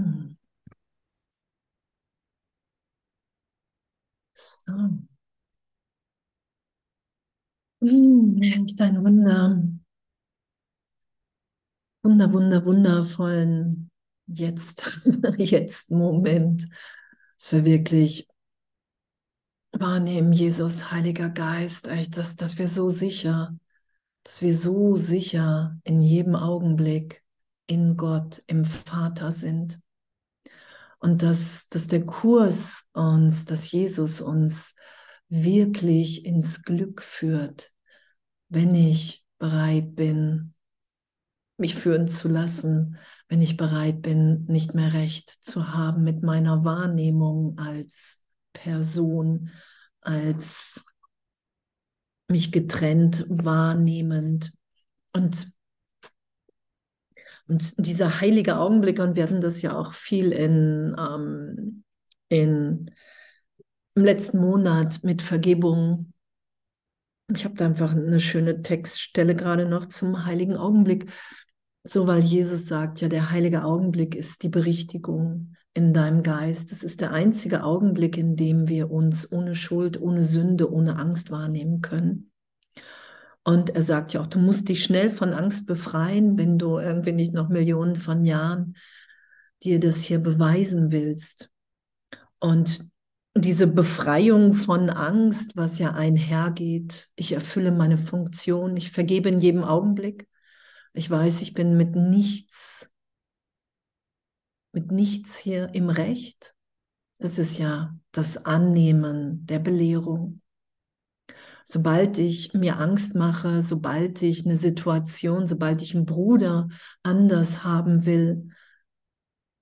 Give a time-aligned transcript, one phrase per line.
[0.00, 0.34] Hm.
[4.34, 4.72] So.
[7.82, 9.62] Hm, deine Wunder,
[12.02, 13.90] wunder, wunder, wundervollen
[14.32, 15.00] Jetzt,
[15.38, 16.68] jetzt Moment,
[17.38, 18.28] dass wir wirklich
[19.72, 23.56] wahrnehmen, Jesus, Heiliger Geist, echt, dass, dass wir so sicher,
[24.24, 27.24] dass wir so sicher in jedem Augenblick
[27.66, 29.80] in Gott, im Vater sind.
[31.00, 34.76] Und dass, dass der Kurs uns, dass Jesus uns
[35.28, 37.72] wirklich ins Glück führt,
[38.48, 40.54] wenn ich bereit bin,
[41.56, 42.96] mich führen zu lassen,
[43.28, 49.50] wenn ich bereit bin, nicht mehr recht zu haben mit meiner Wahrnehmung als Person,
[50.00, 50.84] als
[52.28, 54.52] mich getrennt wahrnehmend.
[55.12, 55.48] Und,
[57.50, 61.82] und dieser heilige Augenblick, und wir hatten das ja auch viel in, ähm,
[62.28, 62.92] in,
[63.96, 66.12] im letzten Monat mit Vergebung.
[67.34, 71.10] Ich habe da einfach eine schöne Textstelle gerade noch zum heiligen Augenblick.
[71.82, 76.70] So, weil Jesus sagt, ja, der heilige Augenblick ist die Berichtigung in deinem Geist.
[76.70, 81.32] Es ist der einzige Augenblick, in dem wir uns ohne Schuld, ohne Sünde, ohne Angst
[81.32, 82.29] wahrnehmen können.
[83.50, 87.10] Und er sagt ja auch, du musst dich schnell von Angst befreien, wenn du irgendwie
[87.10, 88.76] nicht noch Millionen von Jahren
[89.64, 91.50] dir das hier beweisen willst.
[92.38, 92.88] Und
[93.34, 99.64] diese Befreiung von Angst, was ja einhergeht, ich erfülle meine Funktion, ich vergebe in jedem
[99.64, 100.28] Augenblick.
[100.92, 102.88] Ich weiß, ich bin mit nichts
[104.72, 106.54] mit nichts hier im Recht.
[107.18, 110.40] Das ist ja das Annehmen der Belehrung.
[111.64, 116.68] Sobald ich mir Angst mache, sobald ich eine Situation, sobald ich einen Bruder
[117.02, 118.48] anders haben will,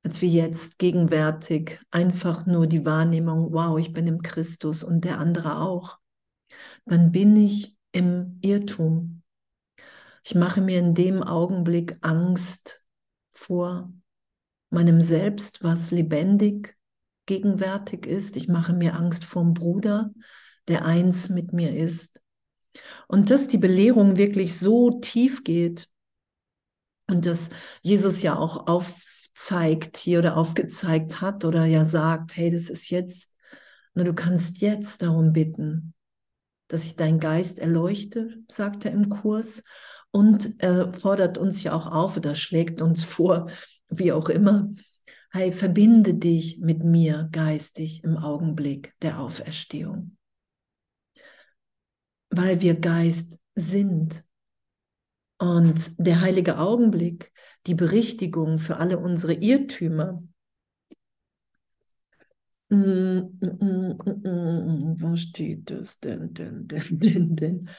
[0.02, 5.18] als wie jetzt gegenwärtig, einfach nur die Wahrnehmung, wow, ich bin im Christus und der
[5.18, 5.98] andere auch,
[6.86, 9.22] dann bin ich im Irrtum.
[10.24, 12.84] Ich mache mir in dem Augenblick Angst
[13.32, 13.92] vor
[14.70, 16.76] meinem Selbst, was lebendig
[17.26, 18.36] gegenwärtig ist.
[18.36, 20.10] Ich mache mir Angst vom Bruder,
[20.68, 22.20] der eins mit mir ist.
[23.08, 25.88] Und dass die Belehrung wirklich so tief geht
[27.08, 27.50] und dass
[27.82, 33.36] Jesus ja auch aufzeigt hier oder aufgezeigt hat oder ja sagt, hey, das ist jetzt,
[33.94, 35.94] na, du kannst jetzt darum bitten,
[36.68, 39.62] dass ich deinen Geist erleuchte, sagt er im Kurs
[40.10, 43.50] und äh, fordert uns ja auch auf oder schlägt uns vor,
[43.88, 44.70] wie auch immer,
[45.30, 50.17] hey, verbinde dich mit mir geistig im Augenblick der Auferstehung.
[52.30, 54.24] Weil wir Geist sind.
[55.38, 57.32] Und der heilige Augenblick,
[57.66, 60.22] die Berichtigung für alle unsere Irrtümer,
[62.70, 67.70] mm, mm, mm, wo steht das denn, denn, denn, denn, denn?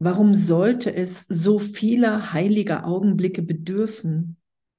[0.00, 4.36] Warum sollte es so vieler heiliger Augenblicke bedürfen,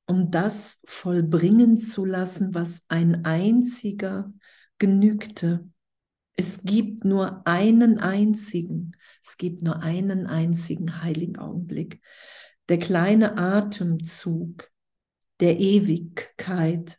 [0.08, 4.32] um das vollbringen zu lassen, was ein einziger
[4.78, 5.70] genügte?
[6.40, 12.02] Es gibt nur einen einzigen, es gibt nur einen einzigen heiligen Augenblick.
[12.70, 14.72] Der kleine Atemzug
[15.42, 16.98] der Ewigkeit,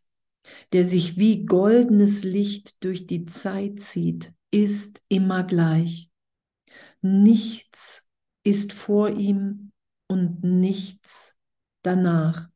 [0.74, 6.10] der sich wie goldenes Licht durch die Zeit zieht, ist immer gleich.
[7.00, 8.10] Nichts
[8.42, 9.72] ist vor ihm
[10.06, 11.34] und nichts
[11.80, 12.49] danach.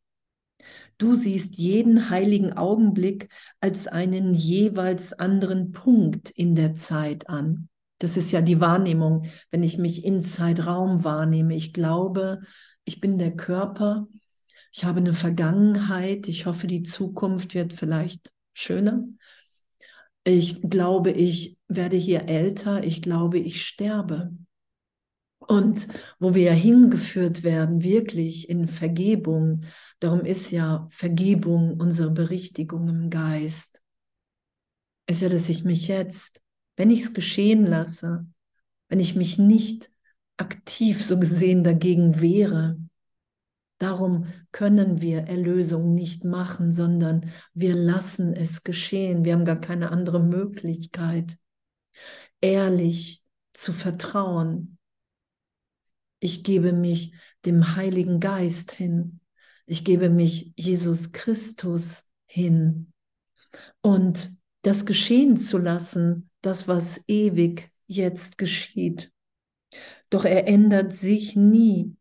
[0.99, 3.29] Du siehst jeden heiligen Augenblick
[3.61, 7.69] als einen jeweils anderen Punkt in der Zeit an.
[7.99, 11.55] Das ist ja die Wahrnehmung, wenn ich mich in Zeitraum wahrnehme.
[11.55, 12.41] Ich glaube,
[12.85, 14.07] ich bin der Körper,
[14.73, 19.05] ich habe eine Vergangenheit, ich hoffe, die Zukunft wird vielleicht schöner.
[20.25, 24.33] Ich glaube, ich werde hier älter, ich glaube, ich sterbe.
[25.47, 25.89] Und
[26.19, 29.65] wo wir ja hingeführt werden, wirklich in Vergebung,
[30.01, 33.83] darum ist ja Vergebung unsere Berichtigung im Geist,
[35.07, 36.43] ist ja, dass ich mich jetzt,
[36.77, 38.27] wenn ich es geschehen lasse,
[38.89, 39.91] wenn ich mich nicht
[40.37, 42.79] aktiv so gesehen dagegen wehre,
[43.79, 49.25] darum können wir Erlösung nicht machen, sondern wir lassen es geschehen.
[49.25, 51.37] Wir haben gar keine andere Möglichkeit,
[52.41, 54.74] ehrlich zu vertrauen,
[56.25, 57.13] ich gebe mich
[57.45, 59.21] dem Heiligen Geist hin.
[59.67, 62.93] Ich gebe mich Jesus Christus hin.
[63.83, 69.13] Und das geschehen zu lassen, das, was ewig jetzt geschieht.
[70.09, 71.95] Doch er ändert sich nie.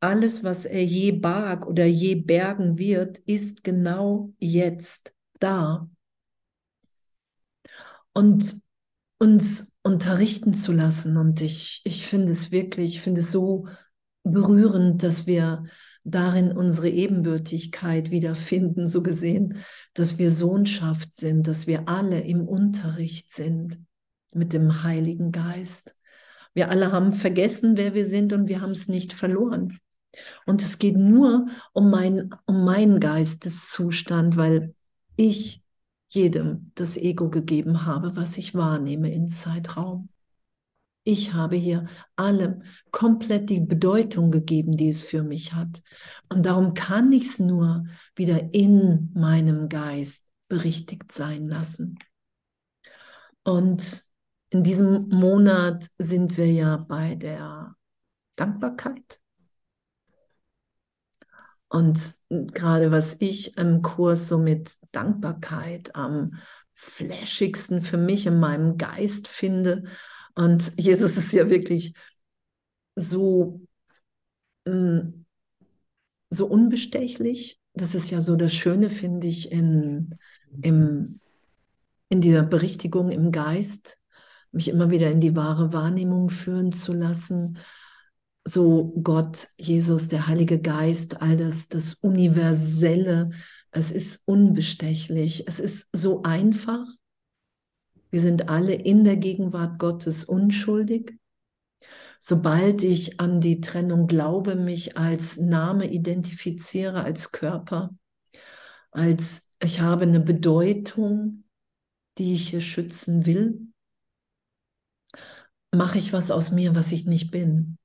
[0.00, 5.88] alles, was er je barg oder je bergen wird, ist genau jetzt da.
[8.12, 8.60] Und
[9.18, 11.16] uns unterrichten zu lassen.
[11.16, 13.68] Und ich, ich finde es wirklich, ich finde es so
[14.24, 15.64] berührend, dass wir
[16.02, 19.58] darin unsere Ebenbürtigkeit wiederfinden, so gesehen,
[19.94, 23.78] dass wir Sohnschaft sind, dass wir alle im Unterricht sind
[24.32, 25.94] mit dem Heiligen Geist.
[26.54, 29.78] Wir alle haben vergessen, wer wir sind und wir haben es nicht verloren.
[30.46, 34.74] Und es geht nur um, mein, um meinen Geisteszustand, weil
[35.16, 35.63] ich
[36.14, 40.08] jedem das Ego gegeben habe, was ich wahrnehme in Zeitraum.
[41.06, 45.82] Ich habe hier allem komplett die Bedeutung gegeben, die es für mich hat.
[46.30, 51.98] Und darum kann ich es nur wieder in meinem Geist berichtigt sein lassen.
[53.42, 54.02] Und
[54.48, 57.76] in diesem Monat sind wir ja bei der
[58.36, 59.20] Dankbarkeit.
[61.74, 66.40] Und gerade was ich im Kurs so mit Dankbarkeit am
[66.72, 69.82] flashigsten für mich in meinem Geist finde.
[70.36, 71.94] Und Jesus ist ja wirklich
[72.94, 73.60] so,
[74.66, 75.24] mm,
[76.30, 77.60] so unbestechlich.
[77.72, 80.14] Das ist ja so das Schöne, finde ich, in,
[80.62, 81.18] im,
[82.08, 83.98] in der Berichtigung im Geist,
[84.52, 87.58] mich immer wieder in die wahre Wahrnehmung führen zu lassen
[88.44, 93.30] so Gott, Jesus, der Heilige Geist, all das, das Universelle,
[93.70, 96.86] es ist unbestechlich, es ist so einfach.
[98.10, 101.18] Wir sind alle in der Gegenwart Gottes unschuldig.
[102.20, 107.90] Sobald ich an die Trennung glaube, mich als Name identifiziere, als Körper,
[108.92, 111.44] als ich habe eine Bedeutung,
[112.18, 113.66] die ich hier schützen will,
[115.74, 117.78] mache ich was aus mir, was ich nicht bin.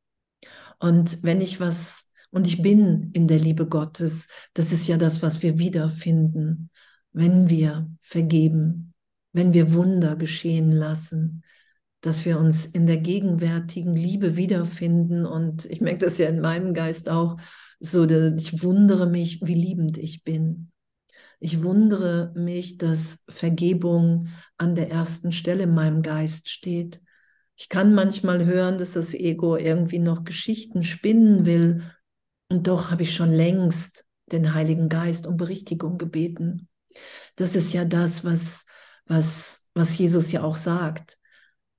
[0.80, 5.22] Und wenn ich was, und ich bin in der Liebe Gottes, das ist ja das,
[5.22, 6.70] was wir wiederfinden,
[7.12, 8.94] wenn wir vergeben,
[9.34, 11.44] wenn wir Wunder geschehen lassen,
[12.02, 15.26] dass wir uns in der gegenwärtigen Liebe wiederfinden.
[15.26, 17.38] Und ich merke das ja in meinem Geist auch,
[17.81, 20.72] so, ich wundere mich, wie liebend ich bin.
[21.40, 24.28] Ich wundere mich, dass Vergebung
[24.58, 27.02] an der ersten Stelle in meinem Geist steht.
[27.59, 31.83] Ich kann manchmal hören, dass das Ego irgendwie noch Geschichten spinnen will.
[32.47, 36.69] Und doch habe ich schon längst den Heiligen Geist um Berichtigung gebeten.
[37.35, 38.65] Das ist ja das, was,
[39.07, 41.17] was, was Jesus ja auch sagt.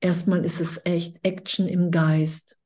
[0.00, 2.58] Erstmal ist es echt Action im Geist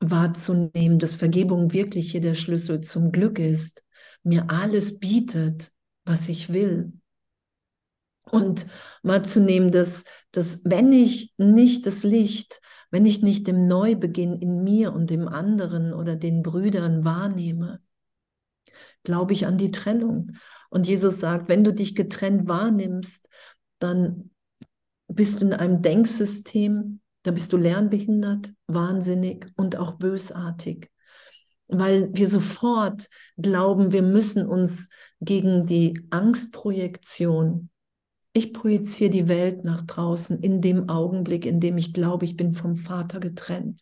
[0.00, 3.84] wahrzunehmen, dass Vergebung wirklich hier der Schlüssel zum Glück ist,
[4.22, 5.70] mir alles bietet,
[6.06, 6.94] was ich will
[8.34, 8.66] und
[9.04, 12.60] wahrzunehmen, dass, dass wenn ich nicht das Licht,
[12.90, 17.80] wenn ich nicht den Neubeginn in mir und dem anderen oder den Brüdern wahrnehme,
[19.04, 20.32] glaube ich an die Trennung.
[20.68, 23.28] Und Jesus sagt, wenn du dich getrennt wahrnimmst,
[23.78, 24.30] dann
[25.06, 30.90] bist du in einem Denksystem, da bist du lernbehindert, wahnsinnig und auch bösartig,
[31.68, 34.88] weil wir sofort glauben, wir müssen uns
[35.20, 37.70] gegen die Angstprojektion
[38.34, 42.52] ich projiziere die Welt nach draußen in dem Augenblick, in dem ich glaube, ich bin
[42.52, 43.80] vom Vater getrennt.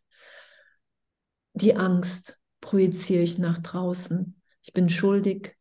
[1.54, 4.40] Die Angst projiziere ich nach draußen.
[4.62, 5.56] Ich bin schuldig,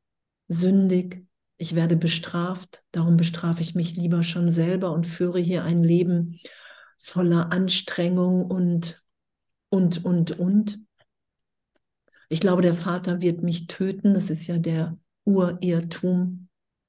[0.49, 1.25] sündig,
[1.57, 6.39] ich werde bestraft, darum bestrafe ich mich lieber schon selber und führe hier ein Leben
[6.97, 9.01] voller Anstrengung und,
[9.69, 10.79] und, und, und.
[12.27, 16.40] Ich glaube, der Vater wird mich töten, das ist ja der Urirrtum.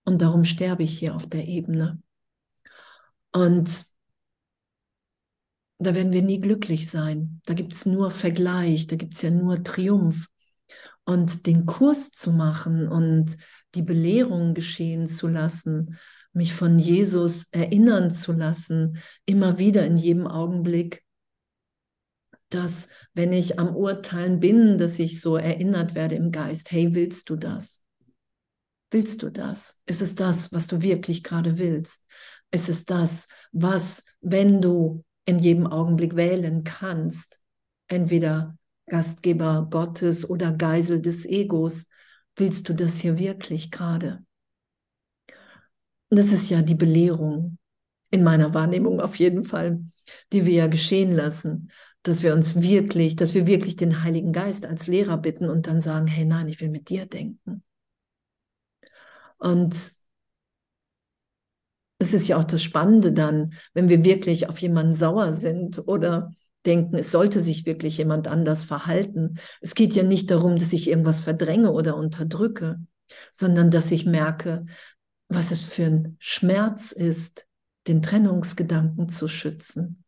[0.04, 2.00] Und darum sterbe ich hier auf der Ebene.
[3.32, 3.86] Und
[5.78, 7.40] da werden wir nie glücklich sein.
[7.46, 10.28] Da gibt es nur Vergleich, da gibt es ja nur Triumph.
[11.04, 13.36] Und den Kurs zu machen und
[13.74, 15.98] die Belehrung geschehen zu lassen,
[16.32, 21.02] mich von Jesus erinnern zu lassen, immer wieder in jedem Augenblick,
[22.48, 27.28] dass wenn ich am Urteilen bin, dass ich so erinnert werde im Geist, hey, willst
[27.30, 27.81] du das?
[28.92, 29.80] Willst du das?
[29.86, 32.04] Ist es das, was du wirklich gerade willst?
[32.50, 37.40] Ist es das, was, wenn du in jedem Augenblick wählen kannst,
[37.88, 41.86] entweder Gastgeber Gottes oder Geisel des Egos,
[42.36, 44.22] willst du das hier wirklich gerade?
[46.10, 47.56] Das ist ja die Belehrung,
[48.10, 49.82] in meiner Wahrnehmung auf jeden Fall,
[50.34, 51.70] die wir ja geschehen lassen,
[52.02, 55.80] dass wir uns wirklich, dass wir wirklich den Heiligen Geist als Lehrer bitten und dann
[55.80, 57.62] sagen, hey nein, ich will mit dir denken.
[59.42, 59.94] Und
[61.98, 66.32] es ist ja auch das Spannende dann, wenn wir wirklich auf jemanden sauer sind oder
[66.64, 69.38] denken, es sollte sich wirklich jemand anders verhalten.
[69.60, 72.78] Es geht ja nicht darum, dass ich irgendwas verdränge oder unterdrücke,
[73.32, 74.66] sondern dass ich merke,
[75.28, 77.48] was es für ein Schmerz ist,
[77.88, 80.04] den Trennungsgedanken zu schützen,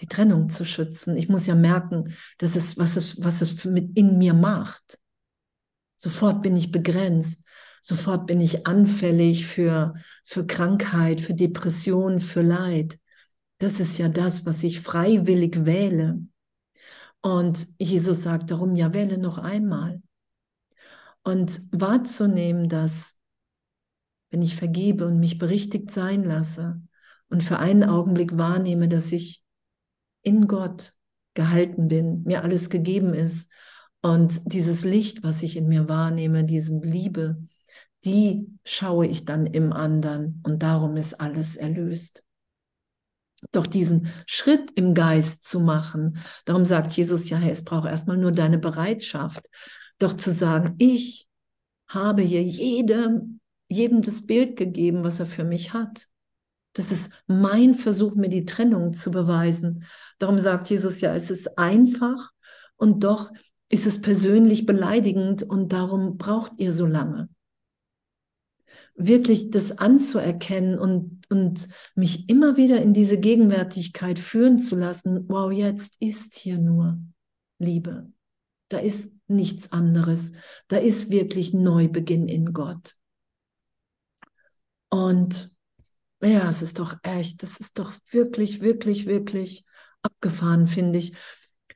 [0.00, 1.16] die Trennung zu schützen.
[1.16, 4.98] Ich muss ja merken, dass es, was es, was es in mir macht.
[5.96, 7.41] Sofort bin ich begrenzt.
[7.82, 12.98] Sofort bin ich anfällig für, für Krankheit, für Depression, für Leid.
[13.58, 16.20] Das ist ja das, was ich freiwillig wähle.
[17.22, 20.00] Und Jesus sagt darum, ja, wähle noch einmal.
[21.24, 23.16] Und wahrzunehmen, dass,
[24.30, 26.80] wenn ich vergebe und mich berichtigt sein lasse
[27.28, 29.42] und für einen Augenblick wahrnehme, dass ich
[30.22, 30.94] in Gott
[31.34, 33.50] gehalten bin, mir alles gegeben ist
[34.02, 37.40] und dieses Licht, was ich in mir wahrnehme, diese Liebe,
[38.04, 42.24] die schaue ich dann im anderen und darum ist alles erlöst.
[43.50, 48.32] Doch diesen Schritt im Geist zu machen, darum sagt Jesus ja, es braucht erstmal nur
[48.32, 49.44] deine Bereitschaft,
[49.98, 51.28] doch zu sagen, ich
[51.88, 56.06] habe hier jedem, jedem das Bild gegeben, was er für mich hat.
[56.74, 59.84] Das ist mein Versuch, mir die Trennung zu beweisen.
[60.18, 62.30] Darum sagt Jesus ja, es ist einfach
[62.76, 63.30] und doch
[63.68, 67.28] ist es persönlich beleidigend und darum braucht ihr so lange.
[69.06, 75.50] Wirklich das anzuerkennen und, und mich immer wieder in diese Gegenwärtigkeit führen zu lassen, wow,
[75.52, 76.98] jetzt ist hier nur
[77.58, 78.12] Liebe.
[78.68, 80.32] Da ist nichts anderes.
[80.68, 82.96] Da ist wirklich Neubeginn in Gott.
[84.88, 85.54] Und
[86.22, 89.64] ja, es ist doch echt, das ist doch wirklich, wirklich, wirklich
[90.02, 91.14] abgefahren, finde ich,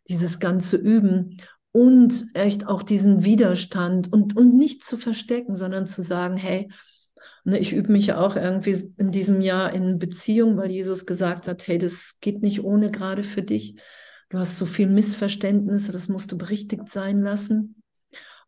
[0.09, 1.37] dieses ganze Üben
[1.73, 6.71] und echt auch diesen Widerstand und, und nicht zu verstecken, sondern zu sagen, hey,
[7.55, 11.67] ich übe mich ja auch irgendwie in diesem Jahr in Beziehung, weil Jesus gesagt hat,
[11.67, 13.77] hey, das geht nicht ohne gerade für dich.
[14.29, 17.83] Du hast so viel Missverständnisse, das musst du berichtigt sein lassen.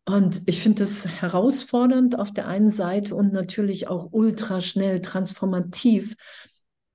[0.05, 6.15] Und ich finde das herausfordernd auf der einen Seite und natürlich auch ultra schnell transformativ,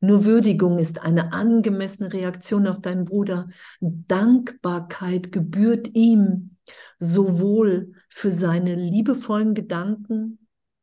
[0.00, 3.48] Nur Würdigung ist eine angemessene Reaktion auf deinen Bruder.
[3.80, 6.56] Dankbarkeit gebührt ihm
[6.98, 10.38] sowohl für seine liebevollen Gedanken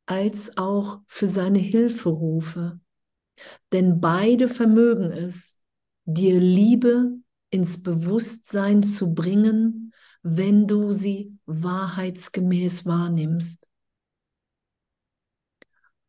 [0.05, 2.79] als auch für seine Hilferufe.
[3.73, 5.57] Denn beide vermögen es,
[6.05, 7.17] dir Liebe
[7.49, 9.84] ins Bewusstsein zu bringen,
[10.27, 13.69] wenn du sie wahrheitsgemäß wahrnimmst.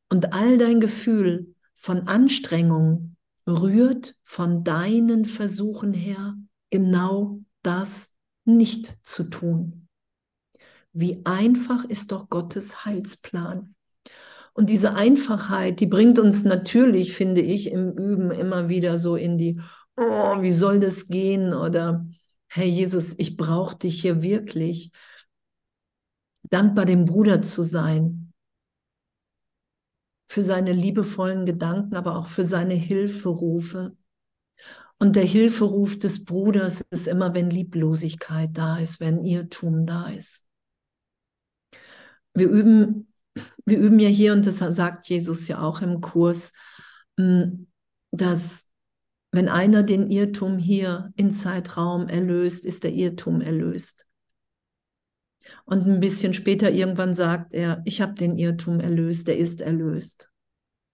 [0.08, 6.34] Und all dein Gefühl von Anstrengung rührt von deinen Versuchen her,
[6.70, 8.14] genau das
[8.46, 9.86] nicht zu tun.
[10.94, 13.74] Wie einfach ist doch Gottes Heilsplan.
[14.54, 19.36] Und diese Einfachheit, die bringt uns natürlich, finde ich, im Üben immer wieder so in
[19.36, 19.60] die,
[19.98, 21.52] oh, wie soll das gehen?
[21.52, 22.06] Oder,
[22.48, 24.92] hey Jesus, ich brauche dich hier wirklich.
[26.44, 28.32] Dankbar dem Bruder zu sein,
[30.28, 33.96] für seine liebevollen Gedanken, aber auch für seine Hilferufe.
[34.98, 40.44] Und der Hilferuf des Bruders ist immer, wenn Lieblosigkeit da ist, wenn Irrtum da ist.
[42.34, 43.12] Wir üben,
[43.64, 46.52] wir üben ja hier, und das sagt Jesus ja auch im Kurs,
[47.18, 47.66] hm,
[48.10, 48.65] dass
[49.32, 54.06] wenn einer den Irrtum hier in Zeitraum erlöst, ist der Irrtum erlöst.
[55.64, 60.30] Und ein bisschen später irgendwann sagt er, ich habe den Irrtum erlöst, der ist erlöst.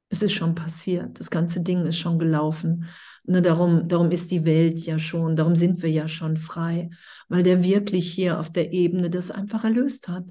[0.09, 2.87] Es ist schon passiert, das ganze Ding ist schon gelaufen.
[3.25, 6.91] Nur darum, darum ist die Welt ja schon, darum sind wir ja schon frei,
[7.29, 10.29] weil der wirklich hier auf der Ebene das einfach erlöst hat.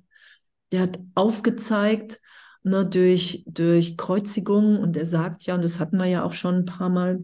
[0.72, 2.20] Der hat aufgezeigt,
[2.64, 6.56] ne, durch, durch Kreuzigung, und er sagt ja, und das hatten wir ja auch schon
[6.56, 7.24] ein paar Mal,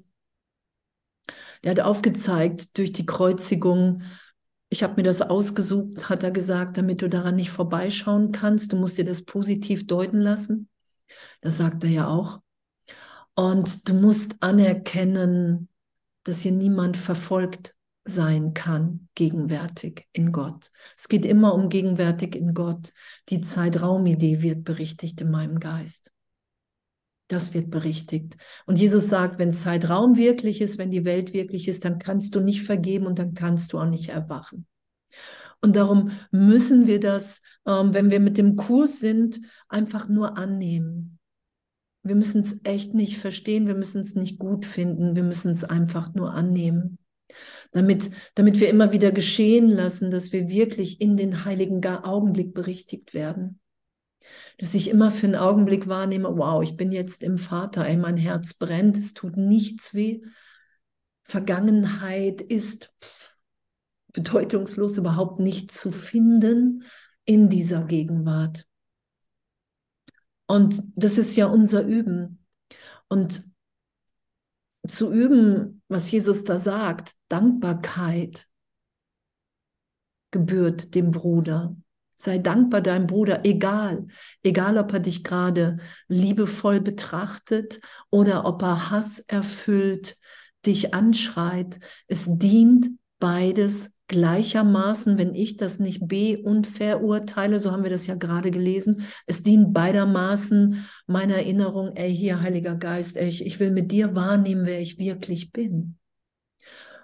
[1.63, 4.03] der hat aufgezeigt durch die Kreuzigung,
[4.69, 8.77] ich habe mir das ausgesucht, hat er gesagt, damit du daran nicht vorbeischauen kannst, du
[8.77, 10.69] musst dir das positiv deuten lassen.
[11.41, 12.41] Das sagt er ja auch.
[13.35, 15.69] Und du musst anerkennen,
[16.23, 20.71] dass hier niemand verfolgt sein kann, gegenwärtig in Gott.
[20.97, 22.93] Es geht immer um gegenwärtig in Gott.
[23.29, 26.11] Die Zeitraumidee wird berichtigt in meinem Geist.
[27.27, 28.37] Das wird berichtigt.
[28.65, 32.39] Und Jesus sagt, wenn Zeitraum wirklich ist, wenn die Welt wirklich ist, dann kannst du
[32.39, 34.65] nicht vergeben und dann kannst du auch nicht erwachen.
[35.61, 41.19] Und darum müssen wir das, ähm, wenn wir mit dem Kurs sind, einfach nur annehmen.
[42.03, 45.65] Wir müssen es echt nicht verstehen, wir müssen es nicht gut finden, wir müssen es
[45.65, 46.99] einfach nur annehmen.
[47.71, 53.13] Damit, damit wir immer wieder geschehen lassen, dass wir wirklich in den heiligen Augenblick berichtigt
[53.13, 53.59] werden
[54.57, 58.17] dass ich immer für einen Augenblick wahrnehme, wow, ich bin jetzt im Vater, ey, mein
[58.17, 60.21] Herz brennt, es tut nichts weh.
[61.23, 62.91] Vergangenheit ist
[64.13, 66.83] bedeutungslos überhaupt nicht zu finden
[67.25, 68.65] in dieser Gegenwart.
[70.47, 72.43] Und das ist ja unser Üben.
[73.09, 73.43] Und
[74.87, 78.47] zu üben, was Jesus da sagt, Dankbarkeit
[80.31, 81.75] gebührt dem Bruder.
[82.19, 84.07] Sei dankbar deinem Bruder, egal,
[84.41, 85.77] egal ob er dich gerade
[86.07, 90.17] liebevoll betrachtet oder ob er Hass erfüllt
[90.65, 91.79] dich anschreit.
[92.07, 98.07] Es dient beides gleichermaßen, wenn ich das nicht be- und verurteile, so haben wir das
[98.07, 103.59] ja gerade gelesen, es dient beidermaßen meiner Erinnerung, ey, hier, Heiliger Geist, ey, ich, ich
[103.59, 105.97] will mit dir wahrnehmen, wer ich wirklich bin.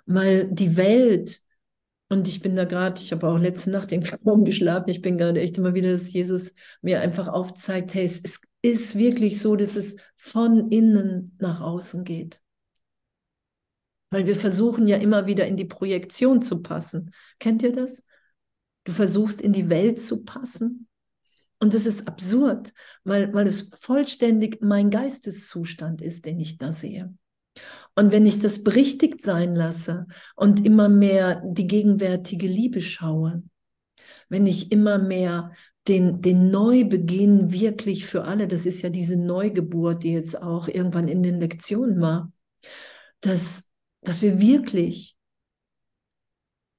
[0.05, 1.42] Weil die Welt
[2.13, 4.89] und ich bin da gerade, ich habe auch letzte Nacht irgendwie kaum geschlafen.
[4.89, 9.39] Ich bin gerade echt immer wieder, dass Jesus mir einfach aufzeigt, hey, es ist wirklich
[9.41, 12.41] so, dass es von innen nach außen geht.
[14.11, 17.11] Weil wir versuchen ja immer wieder in die Projektion zu passen.
[17.39, 18.05] Kennt ihr das?
[18.83, 20.87] Du versuchst in die Welt zu passen.
[21.59, 22.73] Und das ist absurd,
[23.03, 27.13] weil, weil es vollständig mein Geisteszustand ist, den ich da sehe.
[27.95, 33.43] Und wenn ich das berichtigt sein lasse und immer mehr die gegenwärtige Liebe schaue,
[34.29, 35.51] wenn ich immer mehr
[35.87, 41.07] den, den Neubeginn wirklich für alle, das ist ja diese Neugeburt, die jetzt auch irgendwann
[41.07, 42.31] in den Lektionen war,
[43.21, 43.69] dass,
[44.01, 45.17] dass wir wirklich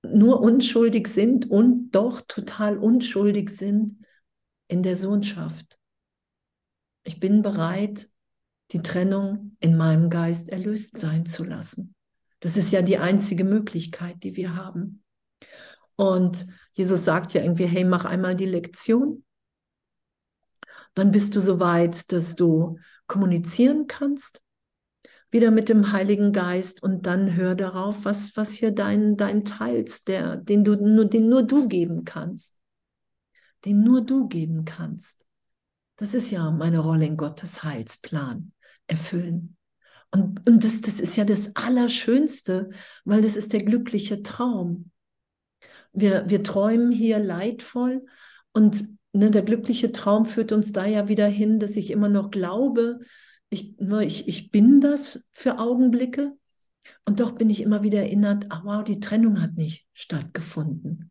[0.03, 3.97] nur unschuldig sind und doch total unschuldig sind
[4.69, 5.79] in der Sohnschaft.
[7.05, 8.09] Ich bin bereit,
[8.75, 11.95] die Trennung in meinem Geist erlöst sein zu lassen.
[12.41, 15.05] Das ist ja die einzige Möglichkeit, die wir haben.
[15.95, 19.25] Und Jesus sagt ja irgendwie, hey, mach einmal die Lektion.
[20.95, 24.43] Dann bist du so weit, dass du kommunizieren kannst,
[25.31, 30.09] wieder mit dem Heiligen Geist und dann hör darauf, was, was hier dein, dein teilst,
[30.09, 32.57] der, den, du, nur, den nur du geben kannst.
[33.65, 35.25] Den nur du geben kannst.
[35.95, 38.51] Das ist ja meine Rolle in Gottes Heilsplan
[38.87, 39.57] erfüllen.
[40.11, 42.71] Und, und das, das ist ja das Allerschönste,
[43.05, 44.91] weil das ist der glückliche Traum.
[45.93, 48.05] Wir, wir träumen hier leidvoll
[48.53, 52.31] und ne, der glückliche Traum führt uns da ja wieder hin, dass ich immer noch
[52.31, 53.01] glaube,
[53.51, 56.33] ich, ich, ich bin das für Augenblicke
[57.07, 61.11] und doch bin ich immer wieder erinnert, ach wow, die Trennung hat nicht stattgefunden.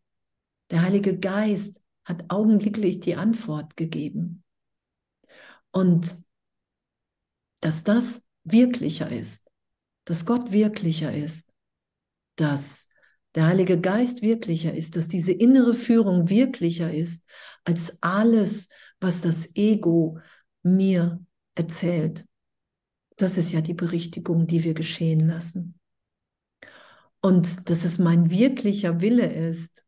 [0.70, 4.42] Der Heilige Geist hat augenblicklich die Antwort gegeben.
[5.70, 6.23] Und
[7.64, 9.50] dass das wirklicher ist,
[10.04, 11.50] dass Gott wirklicher ist,
[12.36, 12.90] dass
[13.34, 17.26] der Heilige Geist wirklicher ist, dass diese innere Führung wirklicher ist
[17.64, 18.68] als alles,
[19.00, 20.18] was das Ego
[20.62, 21.24] mir
[21.54, 22.26] erzählt.
[23.16, 25.80] Das ist ja die Berichtigung, die wir geschehen lassen.
[27.22, 29.86] Und dass es mein wirklicher Wille ist,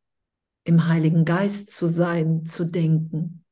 [0.65, 3.45] im Heiligen Geist zu sein, zu denken.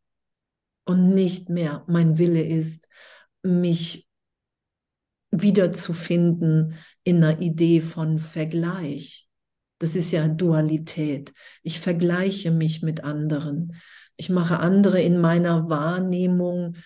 [0.86, 2.88] Und nicht mehr mein Wille ist,
[3.42, 4.03] mich
[5.42, 9.28] wiederzufinden in einer Idee von Vergleich.
[9.78, 11.32] Das ist ja Dualität.
[11.62, 13.76] Ich vergleiche mich mit anderen.
[14.16, 16.76] Ich mache andere in meiner Wahrnehmung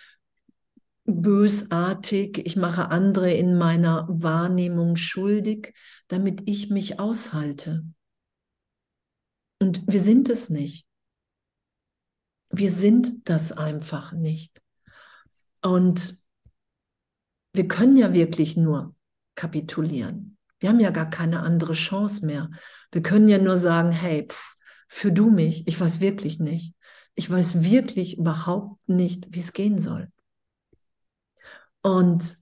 [1.05, 2.39] bösartig.
[2.47, 5.75] Ich mache andere in meiner Wahrnehmung schuldig,
[6.09, 7.85] damit ich mich aushalte.
[9.61, 10.87] Und wir sind es nicht.
[12.51, 14.63] Wir sind das einfach nicht.
[15.63, 16.17] Und
[17.59, 18.95] wir können ja wirklich nur
[19.35, 20.39] kapitulieren.
[20.61, 22.51] Wir haben ja gar keine andere Chance mehr.
[22.93, 24.57] Wir können ja nur sagen, hey, pff,
[24.89, 26.75] für du mich, ich weiß wirklich nicht.
[27.15, 30.11] Ich weiß wirklich überhaupt nicht, wie es gehen soll.
[31.83, 32.39] Und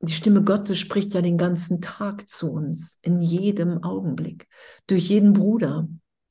[0.00, 4.46] die Stimme Gottes spricht ja den ganzen Tag zu uns, in jedem Augenblick,
[4.86, 5.88] durch jeden Bruder,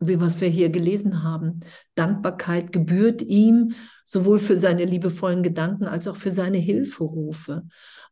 [0.07, 1.61] wie was wir hier gelesen haben.
[1.95, 3.73] Dankbarkeit gebührt ihm
[4.05, 7.63] sowohl für seine liebevollen Gedanken als auch für seine Hilferufe.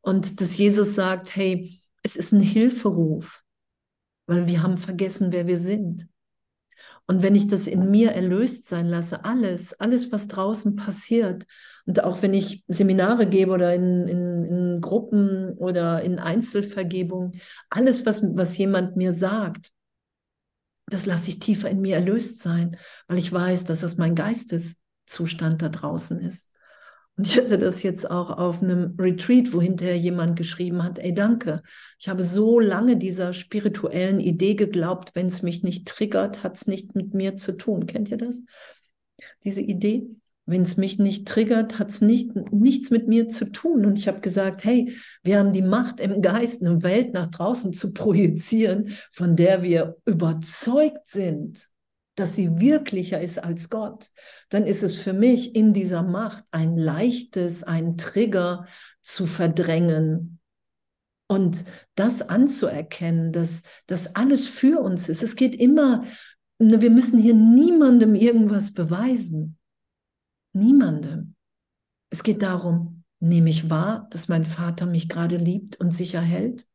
[0.02, 3.44] Und dass Jesus sagt, hey, es ist ein Hilferuf,
[4.28, 6.08] weil wir haben vergessen, wer wir sind.
[7.08, 11.46] Und wenn ich das in mir erlöst sein lasse, alles, alles, was draußen passiert,
[11.86, 17.32] und auch wenn ich Seminare gebe oder in, in, in Gruppen oder in Einzelvergebung,
[17.70, 19.72] alles, was, was jemand mir sagt,
[20.92, 22.78] das lasse ich tiefer in mir erlöst sein,
[23.08, 26.52] weil ich weiß, dass das mein Geisteszustand da draußen ist.
[27.18, 31.14] Und ich hatte das jetzt auch auf einem Retreat, wo hinterher jemand geschrieben hat, ey,
[31.14, 31.62] danke,
[32.00, 36.68] ich habe so lange dieser spirituellen Idee geglaubt, wenn es mich nicht triggert, hat es
[36.68, 37.86] nicht mit mir zu tun.
[37.86, 38.44] Kennt ihr das?
[39.44, 40.08] Diese Idee?
[40.46, 43.86] Wenn es mich nicht triggert, hat es nicht, nichts mit mir zu tun.
[43.86, 47.74] Und ich habe gesagt, hey, wir haben die Macht im Geist, eine Welt nach draußen
[47.74, 51.70] zu projizieren, von der wir überzeugt sind,
[52.16, 54.10] dass sie wirklicher ist als Gott.
[54.50, 58.66] Dann ist es für mich in dieser Macht ein leichtes, ein Trigger
[59.02, 60.40] zu verdrängen,
[61.32, 61.64] und
[61.96, 65.24] das anzuerkennen, dass das alles für uns ist.
[65.24, 66.04] Es geht immer,
[66.60, 69.58] wir müssen hier niemandem irgendwas beweisen.
[70.54, 71.36] Niemandem.
[72.10, 76.68] Es geht darum, nehme ich wahr, dass mein Vater mich gerade liebt und sicher hält?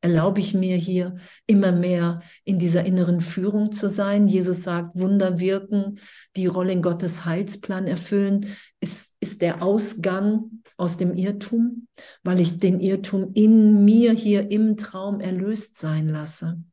[0.00, 4.26] Erlaube ich mir hier immer mehr in dieser inneren Führung zu sein?
[4.26, 6.00] Jesus sagt, Wunder wirken,
[6.34, 8.46] die Rolle in Gottes Heilsplan erfüllen,
[8.80, 11.86] ist, ist der Ausgang aus dem Irrtum,
[12.24, 16.64] weil ich den Irrtum in mir hier im Traum erlöst sein lasse.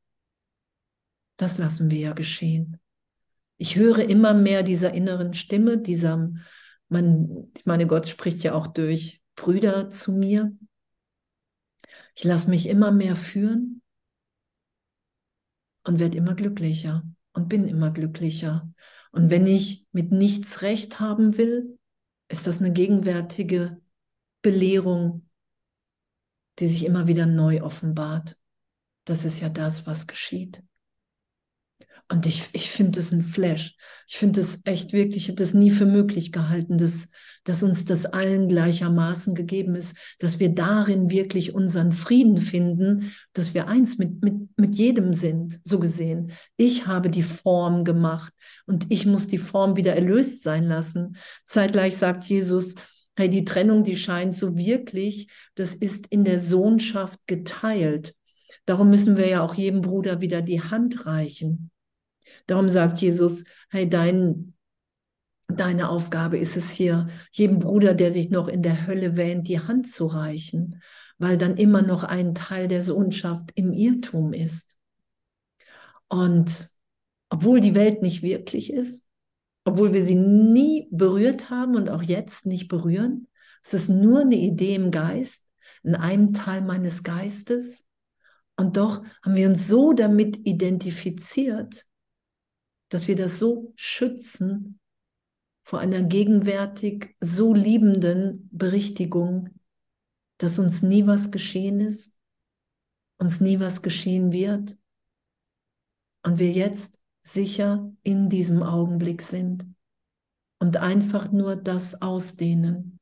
[1.38, 2.80] Das lassen wir ja geschehen
[3.60, 6.32] ich höre immer mehr dieser inneren Stimme, dieser,
[6.88, 10.58] man, meine, Gott spricht ja auch durch Brüder zu mir.
[12.16, 13.82] Ich lasse mich immer mehr führen
[15.84, 18.72] und werde immer glücklicher und bin immer glücklicher.
[19.12, 21.78] Und wenn ich mit nichts recht haben will,
[22.30, 23.82] ist das eine gegenwärtige
[24.42, 25.28] Belehrung,
[26.60, 28.38] die sich immer wieder neu offenbart.
[29.04, 30.64] Das ist ja das, was geschieht.
[32.12, 33.76] Und ich, ich finde das ein Flash.
[34.08, 37.10] Ich finde das echt wirklich, ich hätte das nie für möglich gehalten, dass,
[37.44, 43.54] dass uns das allen gleichermaßen gegeben ist, dass wir darin wirklich unseren Frieden finden, dass
[43.54, 46.32] wir eins mit, mit, mit jedem sind, so gesehen.
[46.58, 48.34] Ich habe die Form gemacht
[48.66, 51.16] und ich muss die Form wieder erlöst sein lassen.
[51.46, 52.74] Zeitgleich sagt Jesus,
[53.16, 58.16] hey, die Trennung, die scheint so wirklich, das ist in der Sohnschaft geteilt.
[58.66, 61.70] Darum müssen wir ja auch jedem Bruder wieder die Hand reichen.
[62.50, 64.56] Darum sagt Jesus, hey, dein,
[65.48, 69.60] deine Aufgabe ist es hier, jedem Bruder, der sich noch in der Hölle wähnt, die
[69.60, 70.82] Hand zu reichen,
[71.20, 74.78] weil dann immer noch ein Teil der Sohnschaft im Irrtum ist.
[76.08, 76.70] Und
[77.30, 79.06] obwohl die Welt nicht wirklich ist,
[79.64, 83.28] obwohl wir sie nie berührt haben und auch jetzt nicht berühren,
[83.62, 85.46] es ist nur eine Idee im Geist,
[85.84, 87.86] in einem Teil meines Geistes.
[88.58, 91.86] Und doch haben wir uns so damit identifiziert,
[92.90, 94.80] dass wir das so schützen
[95.64, 99.50] vor einer gegenwärtig so liebenden Berichtigung,
[100.38, 102.18] dass uns nie was geschehen ist,
[103.18, 104.78] uns nie was geschehen wird
[106.24, 109.68] und wir jetzt sicher in diesem Augenblick sind
[110.60, 113.00] und einfach nur das ausdehnen.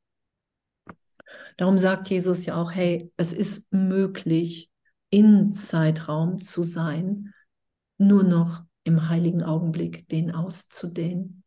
[1.56, 4.70] Darum sagt Jesus ja auch, hey, es ist möglich,
[5.10, 7.32] in Zeitraum zu sein,
[7.96, 11.44] nur noch im heiligen Augenblick den auszudehnen.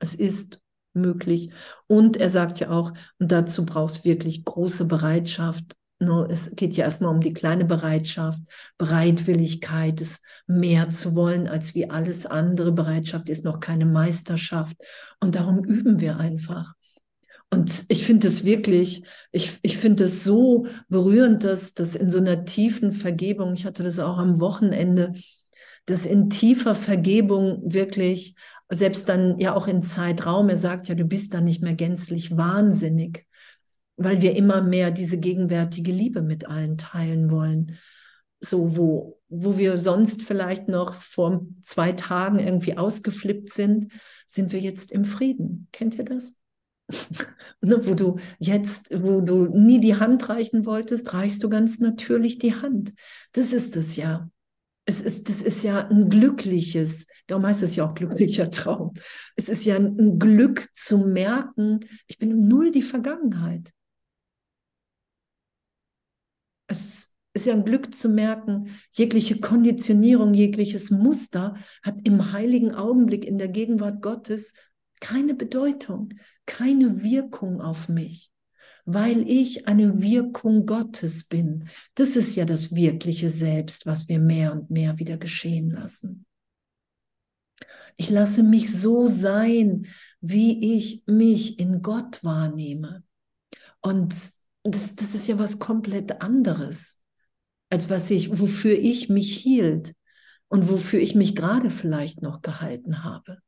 [0.00, 0.60] Es ist
[0.94, 1.50] möglich.
[1.86, 5.76] Und er sagt ja auch, und dazu brauchst wirklich große Bereitschaft.
[6.28, 8.40] Es geht ja erstmal um die kleine Bereitschaft,
[8.78, 12.72] Bereitwilligkeit, es mehr zu wollen als wie alles andere.
[12.72, 14.76] Bereitschaft ist noch keine Meisterschaft.
[15.20, 16.72] Und darum üben wir einfach.
[17.50, 22.18] Und ich finde es wirklich, ich, ich finde es so berührend, dass das in so
[22.18, 25.12] einer tiefen Vergebung, ich hatte das auch am Wochenende,
[25.86, 28.34] dass in tiefer Vergebung wirklich,
[28.68, 32.36] selbst dann ja auch in Zeitraum, er sagt ja, du bist da nicht mehr gänzlich
[32.36, 33.26] wahnsinnig,
[33.96, 37.78] weil wir immer mehr diese gegenwärtige Liebe mit allen teilen wollen.
[38.40, 43.88] So, wo, wo wir sonst vielleicht noch vor zwei Tagen irgendwie ausgeflippt sind,
[44.26, 45.68] sind wir jetzt im Frieden.
[45.72, 46.36] Kennt ihr das?
[47.60, 52.38] ne, wo du jetzt, wo du nie die Hand reichen wolltest, reichst du ganz natürlich
[52.38, 52.92] die Hand.
[53.32, 54.30] Das ist es ja.
[54.90, 58.94] Es ist, das ist ja ein glückliches, darum heißt es ja auch glücklicher Traum.
[59.36, 63.72] Es ist ja ein Glück zu merken, ich bin null die Vergangenheit.
[66.66, 73.24] Es ist ja ein Glück zu merken, jegliche Konditionierung, jegliches Muster hat im heiligen Augenblick
[73.24, 74.54] in der Gegenwart Gottes
[74.98, 76.14] keine Bedeutung,
[76.46, 78.29] keine Wirkung auf mich,
[78.94, 81.68] weil ich eine Wirkung Gottes bin.
[81.94, 86.26] Das ist ja das wirkliche Selbst, was wir mehr und mehr wieder geschehen lassen.
[87.96, 89.86] Ich lasse mich so sein,
[90.20, 93.02] wie ich mich in Gott wahrnehme.
[93.80, 94.14] Und
[94.62, 97.00] das, das ist ja was komplett anderes,
[97.70, 99.94] als was ich, wofür ich mich hielt
[100.48, 103.40] und wofür ich mich gerade vielleicht noch gehalten habe.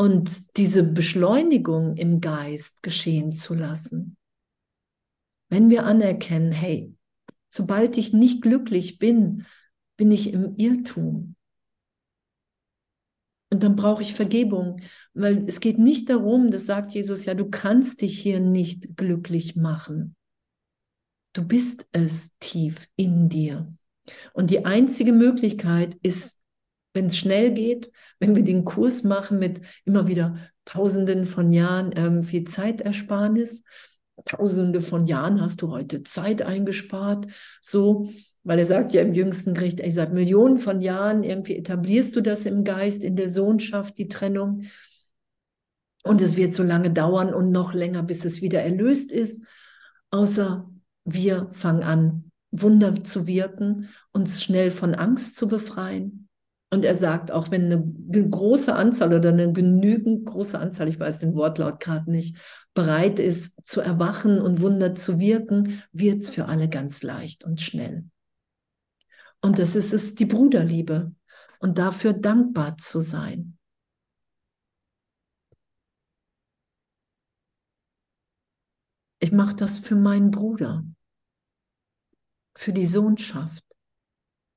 [0.00, 4.16] Und diese Beschleunigung im Geist geschehen zu lassen.
[5.50, 6.94] Wenn wir anerkennen, hey,
[7.50, 9.44] sobald ich nicht glücklich bin,
[9.98, 11.36] bin ich im Irrtum.
[13.52, 14.80] Und dann brauche ich Vergebung,
[15.12, 19.54] weil es geht nicht darum, das sagt Jesus ja, du kannst dich hier nicht glücklich
[19.54, 20.16] machen.
[21.34, 23.70] Du bist es tief in dir.
[24.32, 26.39] Und die einzige Möglichkeit ist
[26.92, 31.92] wenn es schnell geht, wenn wir den Kurs machen mit immer wieder Tausenden von Jahren
[31.92, 33.62] irgendwie Zeitersparnis,
[34.24, 37.26] Tausende von Jahren hast du heute Zeit eingespart,
[37.60, 38.10] so,
[38.42, 42.20] weil er sagt ja im jüngsten Gericht, ey, seit Millionen von Jahren irgendwie etablierst du
[42.20, 44.64] das im Geist, in der Sohnschaft, die Trennung.
[46.02, 49.44] Und es wird so lange dauern und noch länger, bis es wieder erlöst ist,
[50.10, 50.70] außer
[51.04, 56.28] wir fangen an, Wunder zu wirken, uns schnell von Angst zu befreien,
[56.70, 61.18] und er sagt, auch wenn eine große Anzahl oder eine genügend große Anzahl, ich weiß
[61.18, 62.36] den Wortlaut gerade nicht,
[62.74, 67.60] bereit ist zu erwachen und Wunder zu wirken, wird es für alle ganz leicht und
[67.60, 68.04] schnell.
[69.40, 71.12] Und das ist es, die Bruderliebe
[71.58, 73.58] und dafür dankbar zu sein.
[79.18, 80.84] Ich mache das für meinen Bruder,
[82.54, 83.69] für die Sohnschaft.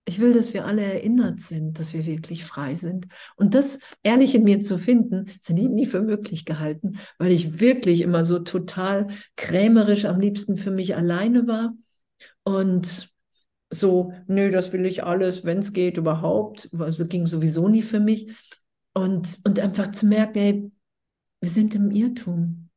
[0.06, 3.08] Ich will, dass wir alle erinnert sind, dass wir wirklich frei sind.
[3.38, 7.62] Und das ehrlich in mir zu finden, hätte ich nie für möglich gehalten, weil ich
[7.62, 11.74] wirklich immer so total krämerisch am liebsten für mich alleine war.
[12.44, 13.14] Und
[13.70, 16.70] so, nö, das will ich alles, wenn es geht, überhaupt.
[16.78, 18.30] Also ging sowieso nie für mich.
[18.94, 20.72] Und, und einfach zu merken, ey,
[21.40, 22.70] wir sind im Irrtum.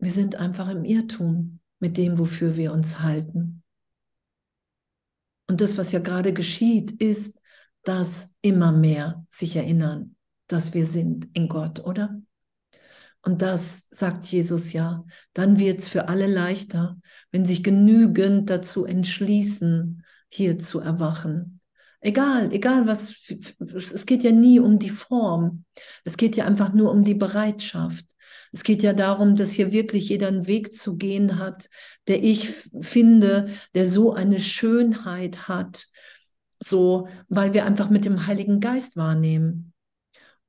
[0.00, 3.62] Wir sind einfach im Irrtum mit dem, wofür wir uns halten.
[5.48, 7.40] Und das, was ja gerade geschieht, ist,
[7.82, 12.20] dass immer mehr sich erinnern, dass wir sind in Gott, oder?
[13.22, 16.98] Und das sagt Jesus ja, dann wird es für alle leichter,
[17.30, 21.57] wenn sich genügend dazu entschließen, hier zu erwachen.
[22.00, 23.24] Egal, egal was,
[23.58, 25.64] es geht ja nie um die Form,
[26.04, 28.06] es geht ja einfach nur um die Bereitschaft.
[28.52, 31.68] Es geht ja darum, dass hier wirklich jeder einen Weg zu gehen hat,
[32.06, 35.86] der ich finde, der so eine Schönheit hat,
[36.60, 39.72] so, weil wir einfach mit dem Heiligen Geist wahrnehmen.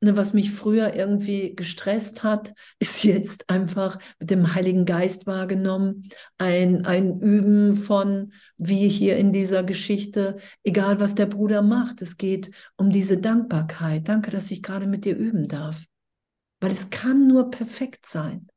[0.01, 6.09] Ne, was mich früher irgendwie gestresst hat, ist jetzt einfach mit dem Heiligen Geist wahrgenommen.
[6.37, 12.17] Ein, ein Üben von, wie hier in dieser Geschichte, egal was der Bruder macht, es
[12.17, 14.07] geht um diese Dankbarkeit.
[14.07, 15.83] Danke, dass ich gerade mit dir üben darf
[16.59, 18.47] weil es kann nur perfekt sein,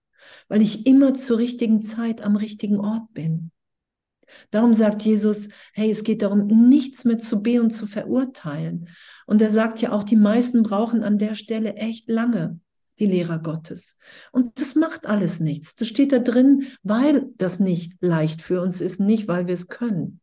[0.48, 3.50] weil ich immer zur richtigen Zeit am richtigen Ort bin.
[4.50, 8.88] Darum sagt Jesus, hey, es geht darum, nichts mehr zu be und zu verurteilen.
[9.32, 12.60] Und er sagt ja auch, die meisten brauchen an der Stelle echt lange,
[12.98, 13.96] die Lehrer Gottes.
[14.30, 15.74] Und das macht alles nichts.
[15.74, 19.68] Das steht da drin, weil das nicht leicht für uns ist, nicht weil wir es
[19.68, 20.20] können.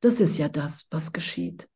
[0.00, 1.68] Das ist ja das, was geschieht.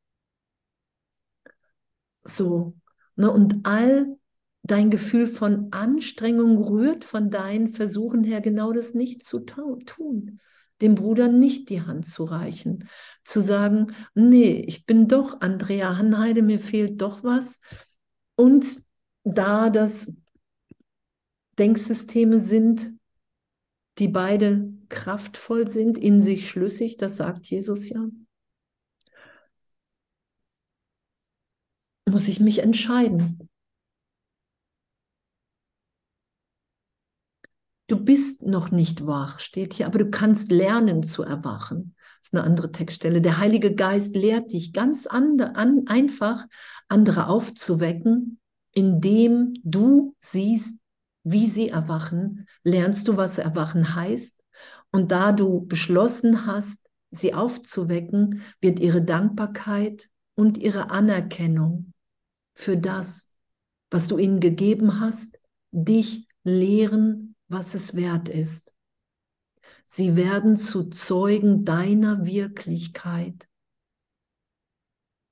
[2.25, 2.75] So,
[3.15, 4.19] ne, und all
[4.65, 10.41] dein Gefühl von Anstrengung rührt von deinen Versuchen her, genau das nicht zu tun.
[10.83, 12.89] Dem Bruder nicht die Hand zu reichen,
[13.25, 17.61] zu sagen, nee, ich bin doch Andrea Hanheide, mir fehlt doch was.
[18.35, 18.83] Und
[19.25, 20.13] da das
[21.59, 22.93] Denksysteme sind,
[23.99, 28.05] die beide kraftvoll sind, in sich schlüssig, das sagt Jesus ja,
[32.09, 33.49] muss ich mich entscheiden.
[37.93, 41.95] Du bist noch nicht wach, steht hier, aber du kannst lernen zu erwachen.
[42.21, 43.21] Das ist eine andere Textstelle.
[43.21, 46.47] Der Heilige Geist lehrt dich ganz andre, an, einfach,
[46.89, 48.41] andere aufzuwecken,
[48.73, 50.79] indem du siehst,
[51.23, 54.43] wie sie erwachen, lernst du, was erwachen heißt.
[54.91, 61.93] Und da du beschlossen hast, sie aufzuwecken, wird ihre Dankbarkeit und ihre Anerkennung
[62.55, 63.29] für das,
[63.91, 65.39] was du ihnen gegeben hast,
[65.73, 68.75] dich lehren, was es wert ist.
[69.85, 73.49] Sie werden zu Zeugen deiner Wirklichkeit,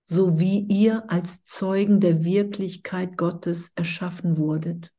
[0.04, 4.92] so wie ihr als Zeugen der Wirklichkeit Gottes erschaffen wurdet.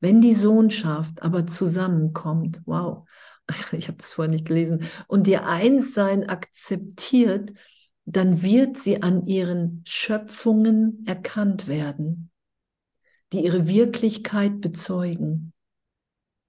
[0.00, 3.08] Wenn die Sohnschaft aber zusammenkommt, wow,
[3.72, 7.52] ich habe das vorher nicht gelesen, und ihr Einssein akzeptiert,
[8.04, 12.30] dann wird sie an ihren Schöpfungen erkannt werden,
[13.32, 15.52] die ihre Wirklichkeit bezeugen,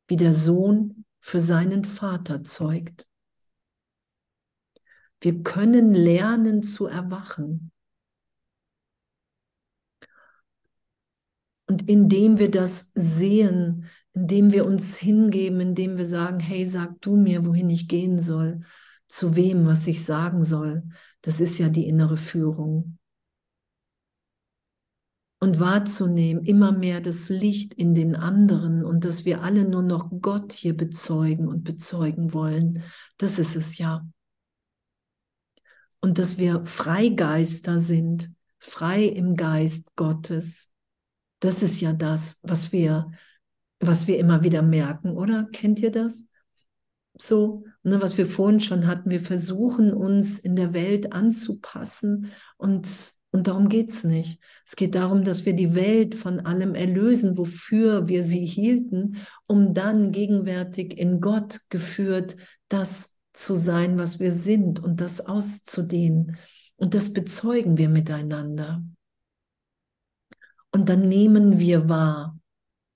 [0.09, 3.07] wie der Sohn für seinen Vater zeugt.
[5.21, 7.71] Wir können lernen zu erwachen.
[11.67, 17.15] Und indem wir das sehen, indem wir uns hingeben, indem wir sagen, hey, sag du
[17.15, 18.61] mir, wohin ich gehen soll,
[19.07, 20.83] zu wem, was ich sagen soll,
[21.21, 22.98] das ist ja die innere Führung.
[25.41, 30.11] Und wahrzunehmen, immer mehr das Licht in den anderen und dass wir alle nur noch
[30.21, 32.83] Gott hier bezeugen und bezeugen wollen,
[33.17, 34.05] das ist es ja.
[36.01, 40.69] Und dass wir Freigeister sind, frei im Geist Gottes
[41.39, 43.11] das ist ja das, was wir,
[43.79, 45.45] was wir immer wieder merken, oder?
[45.51, 46.25] Kennt ihr das?
[47.17, 53.13] So, ne, was wir vorhin schon hatten, wir versuchen uns in der Welt anzupassen und,
[53.31, 54.41] und darum geht es nicht.
[54.65, 59.73] Es geht darum, dass wir die Welt von allem erlösen, wofür wir sie hielten, um
[59.73, 62.35] dann gegenwärtig in Gott geführt,
[62.69, 66.37] das zu sein, was wir sind und das auszudehnen.
[66.75, 68.83] Und das bezeugen wir miteinander.
[70.71, 72.39] Und dann nehmen wir wahr,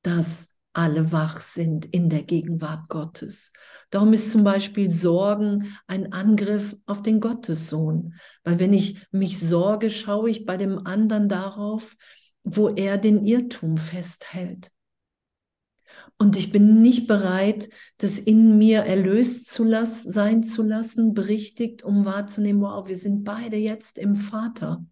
[0.01, 3.53] dass alle wach sind in der Gegenwart Gottes.
[3.91, 9.89] Darum ist zum Beispiel Sorgen ein Angriff auf den Gottessohn, weil wenn ich mich sorge,
[9.91, 11.95] schaue ich bei dem anderen darauf,
[12.43, 14.71] wo er den Irrtum festhält.
[16.17, 21.83] Und ich bin nicht bereit, das in mir erlöst zu lassen, sein zu lassen, berichtigt,
[21.83, 24.85] um wahrzunehmen, wow, wir sind beide jetzt im Vater.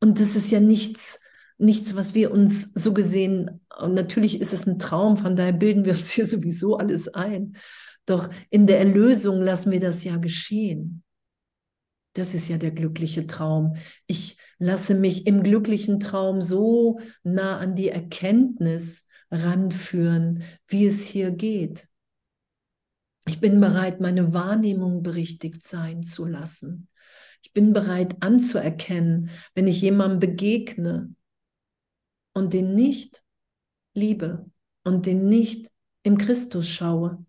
[0.00, 1.20] Und das ist ja nichts,
[1.58, 5.84] nichts, was wir uns so gesehen, und natürlich ist es ein Traum, von daher bilden
[5.84, 7.56] wir uns hier sowieso alles ein.
[8.06, 11.02] Doch in der Erlösung lassen wir das ja geschehen.
[12.14, 13.76] Das ist ja der glückliche Traum.
[14.06, 21.32] Ich lasse mich im glücklichen Traum so nah an die Erkenntnis ranführen, wie es hier
[21.32, 21.88] geht.
[23.26, 26.88] Ich bin bereit, meine Wahrnehmung berichtigt sein zu lassen.
[27.42, 31.14] Ich bin bereit anzuerkennen, wenn ich jemandem begegne
[32.34, 33.24] und den nicht
[33.94, 34.50] liebe
[34.84, 35.70] und den nicht
[36.02, 37.24] im Christus schaue,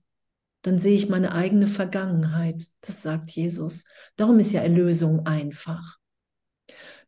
[0.64, 2.68] dann sehe ich meine eigene Vergangenheit.
[2.82, 3.86] Das sagt Jesus.
[4.16, 5.98] Darum ist ja Erlösung einfach.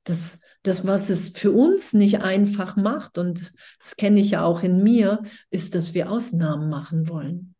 [0.03, 4.61] Das, das, was es für uns nicht einfach macht, und das kenne ich ja auch
[4.63, 7.55] in mir, ist, dass wir Ausnahmen machen wollen.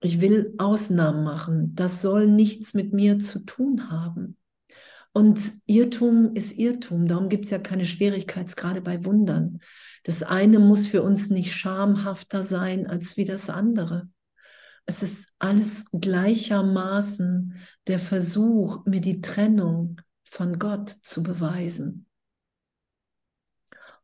[0.00, 1.74] Ich will Ausnahmen machen.
[1.74, 4.36] Das soll nichts mit mir zu tun haben.
[5.16, 7.06] Und Irrtum ist Irrtum.
[7.06, 9.60] Darum gibt es ja keine Schwierigkeitsgrade bei Wundern.
[10.02, 14.10] Das eine muss für uns nicht schamhafter sein als wie das andere.
[14.84, 17.54] Es ist alles gleichermaßen
[17.86, 22.04] der Versuch, mir die Trennung von Gott zu beweisen.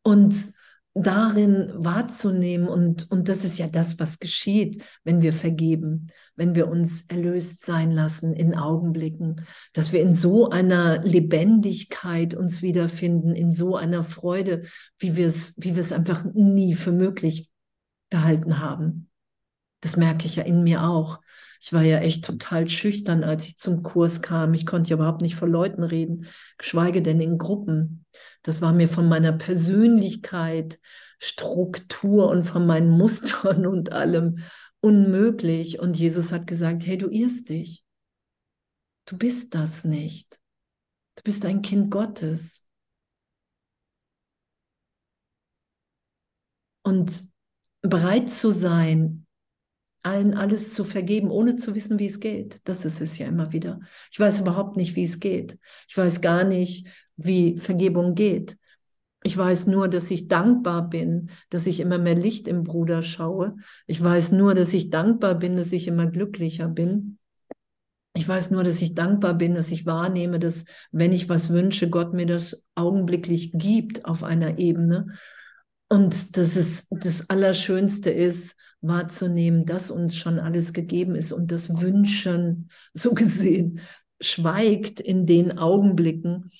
[0.02, 0.54] Und
[0.94, 6.06] darin wahrzunehmen und, und das ist ja das, was geschieht, wenn wir vergeben,
[6.36, 12.62] wenn wir uns erlöst sein lassen in Augenblicken, dass wir in so einer Lebendigkeit uns
[12.62, 14.62] wiederfinden, in so einer Freude,
[14.98, 17.50] wie wir es, wie wir es einfach nie für möglich
[18.10, 19.10] gehalten haben.
[19.80, 21.20] Das merke ich ja in mir auch.
[21.60, 24.52] Ich war ja echt total schüchtern, als ich zum Kurs kam.
[24.54, 26.26] Ich konnte ja überhaupt nicht vor Leuten reden,
[26.58, 28.04] geschweige denn in Gruppen.
[28.42, 30.80] Das war mir von meiner Persönlichkeit,
[31.20, 34.38] Struktur und von meinen Mustern und allem
[34.82, 35.78] unmöglich.
[35.78, 37.84] Und Jesus hat gesagt, hey, du irrst dich.
[39.06, 40.40] Du bist das nicht.
[41.16, 42.66] Du bist ein Kind Gottes.
[46.82, 47.22] Und
[47.80, 49.26] bereit zu sein,
[50.02, 52.60] allen alles zu vergeben, ohne zu wissen, wie es geht.
[52.64, 53.80] Das ist es ja immer wieder.
[54.10, 55.58] Ich weiß überhaupt nicht, wie es geht.
[55.88, 58.58] Ich weiß gar nicht, wie Vergebung geht.
[59.24, 63.56] Ich weiß nur, dass ich dankbar bin, dass ich immer mehr Licht im Bruder schaue.
[63.86, 67.18] Ich weiß nur, dass ich dankbar bin, dass ich immer glücklicher bin.
[68.14, 71.88] Ich weiß nur, dass ich dankbar bin, dass ich wahrnehme, dass wenn ich was wünsche,
[71.88, 75.06] Gott mir das augenblicklich gibt auf einer Ebene.
[75.88, 81.80] Und dass es das Allerschönste ist, wahrzunehmen, dass uns schon alles gegeben ist und das
[81.80, 83.80] Wünschen, so gesehen,
[84.20, 86.50] schweigt in den Augenblicken,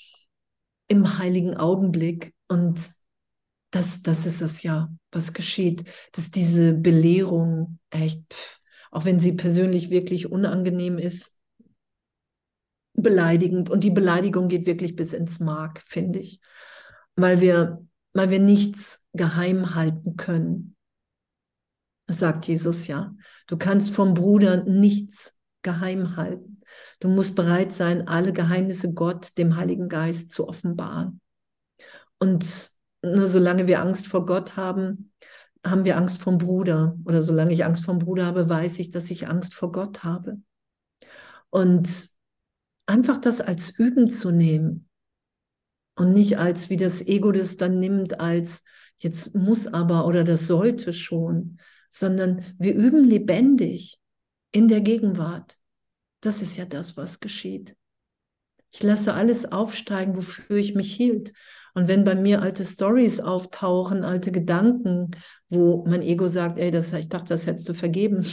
[0.89, 2.35] im heiligen Augenblick.
[2.53, 2.91] Und
[3.71, 9.89] das, das ist es ja, was geschieht, dass diese Belehrung echt, auch wenn sie persönlich
[9.89, 11.39] wirklich unangenehm ist,
[12.93, 13.71] beleidigend.
[13.71, 16.43] Und die Beleidigung geht wirklich bis ins Mark, finde ich,
[17.17, 17.83] weil wir,
[18.13, 20.77] weil wir nichts geheim halten können.
[22.07, 23.15] Das sagt Jesus ja.
[23.47, 26.61] Du kannst vom Bruder nichts geheim halten.
[27.01, 31.23] Du musst bereit sein, alle Geheimnisse Gott, dem Heiligen Geist, zu offenbaren.
[32.23, 32.71] Und
[33.03, 35.13] nur solange wir Angst vor Gott haben,
[35.67, 36.97] haben wir Angst vom Bruder.
[37.05, 40.41] Oder solange ich Angst vom Bruder habe, weiß ich, dass ich Angst vor Gott habe.
[41.51, 42.09] Und
[42.87, 44.89] einfach das als Üben zu nehmen
[45.97, 48.63] und nicht als, wie das Ego das dann nimmt, als
[48.99, 51.59] jetzt muss aber oder das sollte schon,
[51.91, 53.99] sondern wir üben lebendig
[54.53, 55.59] in der Gegenwart.
[56.21, 57.77] Das ist ja das, was geschieht.
[58.71, 61.33] Ich lasse alles aufsteigen, wofür ich mich hielt.
[61.75, 65.13] Und wenn bei mir alte Stories auftauchen, alte Gedanken,
[65.49, 68.25] wo mein Ego sagt, ey, das, ich dachte, das hättest du vergeben,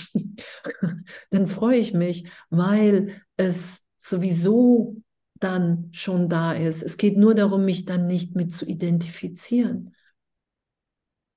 [1.32, 4.98] dann freue ich mich, weil es sowieso
[5.40, 6.84] dann schon da ist.
[6.84, 9.96] Es geht nur darum, mich dann nicht mit zu identifizieren,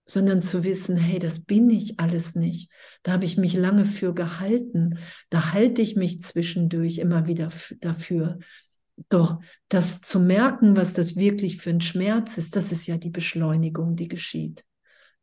[0.06, 2.70] sondern zu wissen, hey, das bin ich alles nicht.
[3.02, 4.98] Da habe ich mich lange für gehalten.
[5.30, 7.48] Da halte ich mich zwischendurch immer wieder
[7.80, 8.38] dafür.
[9.08, 13.10] Doch das zu merken, was das wirklich für ein Schmerz ist, das ist ja die
[13.10, 14.64] Beschleunigung, die geschieht.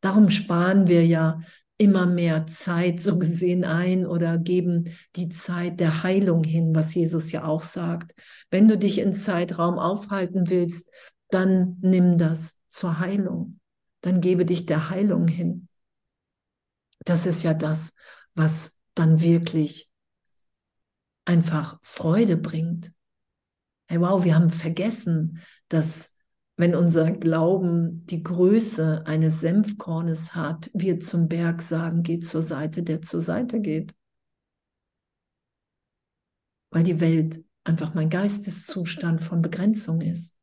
[0.01, 1.41] Darum sparen wir ja
[1.77, 7.31] immer mehr Zeit so gesehen ein oder geben die Zeit der Heilung hin, was Jesus
[7.31, 8.13] ja auch sagt.
[8.51, 10.89] Wenn du dich in Zeitraum aufhalten willst,
[11.29, 13.59] dann nimm das zur Heilung
[14.01, 15.67] dann gebe dich der Heilung hin.
[17.05, 17.93] Das ist ja das,
[18.35, 19.89] was dann wirklich
[21.25, 22.93] einfach Freude bringt.
[23.89, 26.13] Hey, wow, wir haben vergessen, dass
[26.57, 32.83] wenn unser Glauben die Größe eines Senfkornes hat, wir zum Berg sagen, geht zur Seite,
[32.83, 33.95] der zur Seite geht.
[36.69, 40.35] Weil die Welt einfach mein Geisteszustand von Begrenzung ist.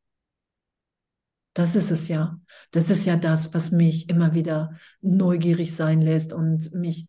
[1.54, 2.40] Das ist es ja.
[2.72, 7.08] Das ist ja das, was mich immer wieder neugierig sein lässt und mich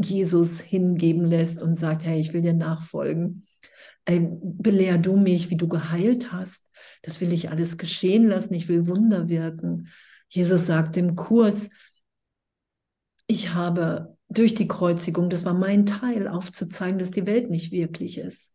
[0.00, 3.48] Jesus hingeben lässt und sagt, hey, ich will dir nachfolgen.
[4.04, 6.70] Ey, belehr du mich, wie du geheilt hast.
[7.02, 8.54] Das will ich alles geschehen lassen.
[8.54, 9.88] Ich will Wunder wirken.
[10.28, 11.70] Jesus sagt im Kurs,
[13.26, 18.18] ich habe durch die Kreuzigung, das war mein Teil, aufzuzeigen, dass die Welt nicht wirklich
[18.18, 18.52] ist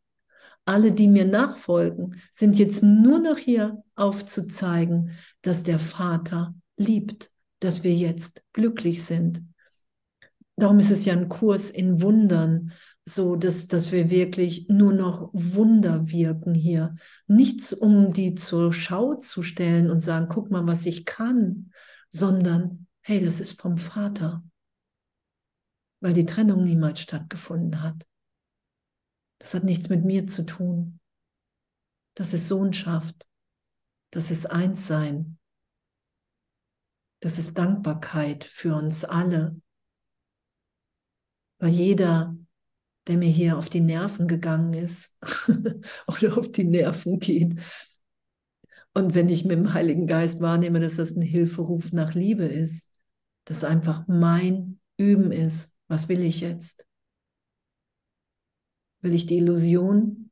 [0.67, 7.83] alle, die mir nachfolgen, sind jetzt nur noch hier aufzuzeigen, dass der Vater liebt, dass
[7.83, 9.41] wir jetzt glücklich sind.
[10.57, 12.73] Darum ist es ja ein Kurs in Wundern,
[13.07, 16.97] so dass, dass wir wirklich nur noch Wunder wirken hier.
[17.25, 21.71] Nichts, um die zur Schau zu stellen und sagen, guck mal, was ich kann,
[22.11, 24.43] sondern, hey, das ist vom Vater,
[26.01, 28.05] weil die Trennung niemals stattgefunden hat.
[29.39, 30.99] Das hat nichts mit mir zu tun.
[32.13, 33.25] Das ist Sohnschaft.
[34.11, 35.37] Das ist Einssein.
[37.21, 39.61] Das ist Dankbarkeit für uns alle.
[41.59, 42.35] Weil jeder,
[43.07, 45.13] der mir hier auf die Nerven gegangen ist
[46.07, 47.59] oder auf die Nerven geht,
[48.97, 52.91] und wenn ich mit dem Heiligen Geist wahrnehme, dass das ein Hilferuf nach Liebe ist,
[53.43, 56.87] dass einfach mein Üben ist, was will ich jetzt?
[59.01, 60.31] Will ich die Illusion?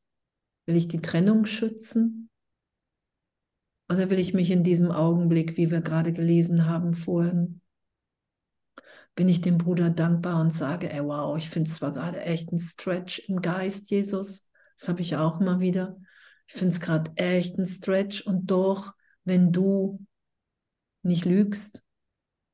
[0.66, 2.32] Will ich die Trennung schützen?
[3.88, 7.62] Oder will ich mich in diesem Augenblick, wie wir gerade gelesen haben vorhin,
[9.16, 12.52] bin ich dem Bruder dankbar und sage, ey, wow, ich finde es zwar gerade echt
[12.52, 14.48] ein Stretch im Geist, Jesus.
[14.78, 15.98] Das habe ich auch immer wieder.
[16.48, 18.22] Ich finde es gerade echt ein Stretch.
[18.22, 18.94] Und doch,
[19.24, 20.06] wenn du
[21.02, 21.82] nicht lügst,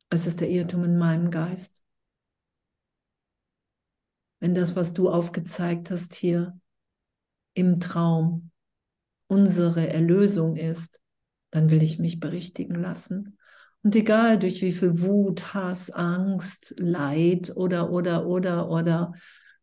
[0.10, 1.84] es ist der Irrtum in meinem Geist.
[4.40, 6.60] Wenn das, was du aufgezeigt hast hier
[7.54, 8.52] im Traum,
[9.28, 11.00] unsere Erlösung ist,
[11.50, 13.38] dann will ich mich berichtigen lassen.
[13.84, 19.14] Und egal durch wie viel Wut, Hass, Angst, Leid oder, oder, oder, oder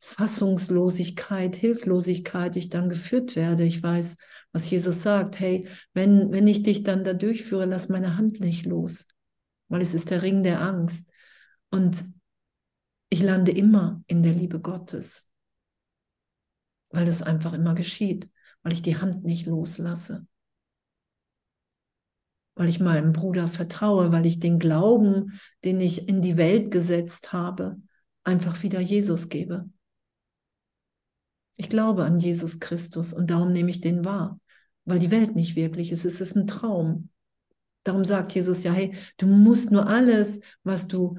[0.00, 3.64] Fassungslosigkeit, Hilflosigkeit ich dann geführt werde.
[3.64, 4.16] Ich weiß,
[4.52, 5.38] was Jesus sagt.
[5.40, 9.06] Hey, wenn, wenn ich dich dann da durchführe, lass meine Hand nicht los,
[9.68, 11.08] weil es ist der Ring der Angst.
[11.70, 12.04] Und
[13.10, 15.28] ich lande immer in der Liebe Gottes,
[16.90, 18.28] weil das einfach immer geschieht,
[18.62, 20.26] weil ich die Hand nicht loslasse
[22.59, 27.32] weil ich meinem Bruder vertraue, weil ich den Glauben, den ich in die Welt gesetzt
[27.32, 27.76] habe,
[28.24, 29.70] einfach wieder Jesus gebe.
[31.54, 34.40] Ich glaube an Jesus Christus und darum nehme ich den wahr,
[34.84, 36.04] weil die Welt nicht wirklich ist.
[36.04, 37.11] Es ist ein Traum.
[37.84, 41.16] Darum sagt Jesus ja, hey, du musst nur alles, was du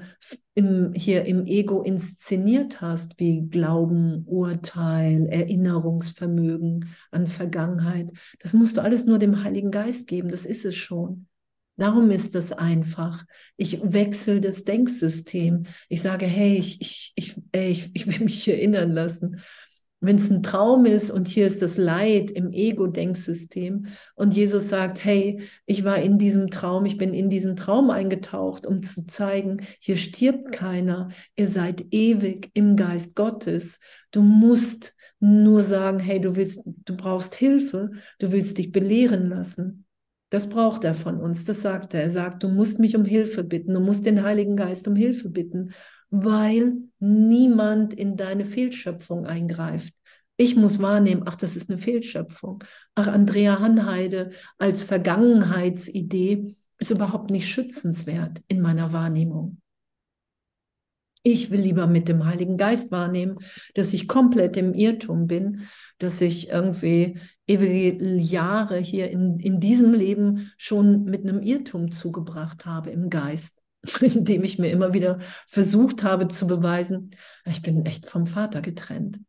[0.52, 8.82] im, hier im Ego inszeniert hast, wie Glauben, Urteil, Erinnerungsvermögen an Vergangenheit, das musst du
[8.82, 11.28] alles nur dem Heiligen Geist geben, das ist es schon.
[11.80, 13.24] Darum ist es einfach.
[13.56, 15.62] Ich wechsle das Denksystem.
[15.88, 19.40] Ich sage, hey, ich, ich, ich, ich, ich will mich erinnern lassen.
[19.98, 25.02] Wenn es ein Traum ist und hier ist das Leid im Ego-Denksystem und Jesus sagt,
[25.06, 29.62] hey, ich war in diesem Traum, ich bin in diesen Traum eingetaucht, um zu zeigen,
[29.78, 33.80] hier stirbt keiner, ihr seid ewig im Geist Gottes.
[34.10, 39.86] Du musst nur sagen, hey, du willst, du brauchst Hilfe, du willst dich belehren lassen.
[40.30, 42.02] Das braucht er von uns, das sagt er.
[42.02, 45.28] Er sagt, du musst mich um Hilfe bitten, du musst den Heiligen Geist um Hilfe
[45.28, 45.72] bitten,
[46.10, 49.94] weil niemand in deine Fehlschöpfung eingreift.
[50.36, 52.64] Ich muss wahrnehmen, ach, das ist eine Fehlschöpfung.
[52.94, 59.60] Ach, Andrea Hanheide als Vergangenheitsidee ist überhaupt nicht schützenswert in meiner Wahrnehmung.
[61.22, 63.38] Ich will lieber mit dem Heiligen Geist wahrnehmen,
[63.74, 65.68] dass ich komplett im Irrtum bin,
[66.00, 72.66] dass ich irgendwie ewige Jahre hier in, in diesem Leben schon mit einem Irrtum zugebracht
[72.66, 73.60] habe im Geist,
[74.00, 77.12] indem ich mir immer wieder versucht habe zu beweisen,
[77.44, 79.20] ich bin echt vom Vater getrennt.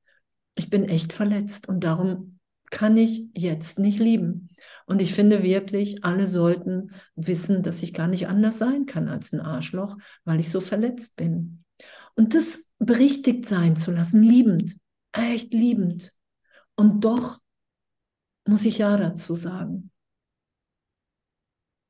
[0.55, 4.49] Ich bin echt verletzt und darum kann ich jetzt nicht lieben.
[4.85, 9.33] Und ich finde wirklich, alle sollten wissen, dass ich gar nicht anders sein kann als
[9.33, 11.63] ein Arschloch, weil ich so verletzt bin.
[12.15, 14.77] Und das berichtigt sein zu lassen, liebend,
[15.11, 16.13] echt liebend.
[16.75, 17.39] Und doch
[18.45, 19.91] muss ich Ja dazu sagen.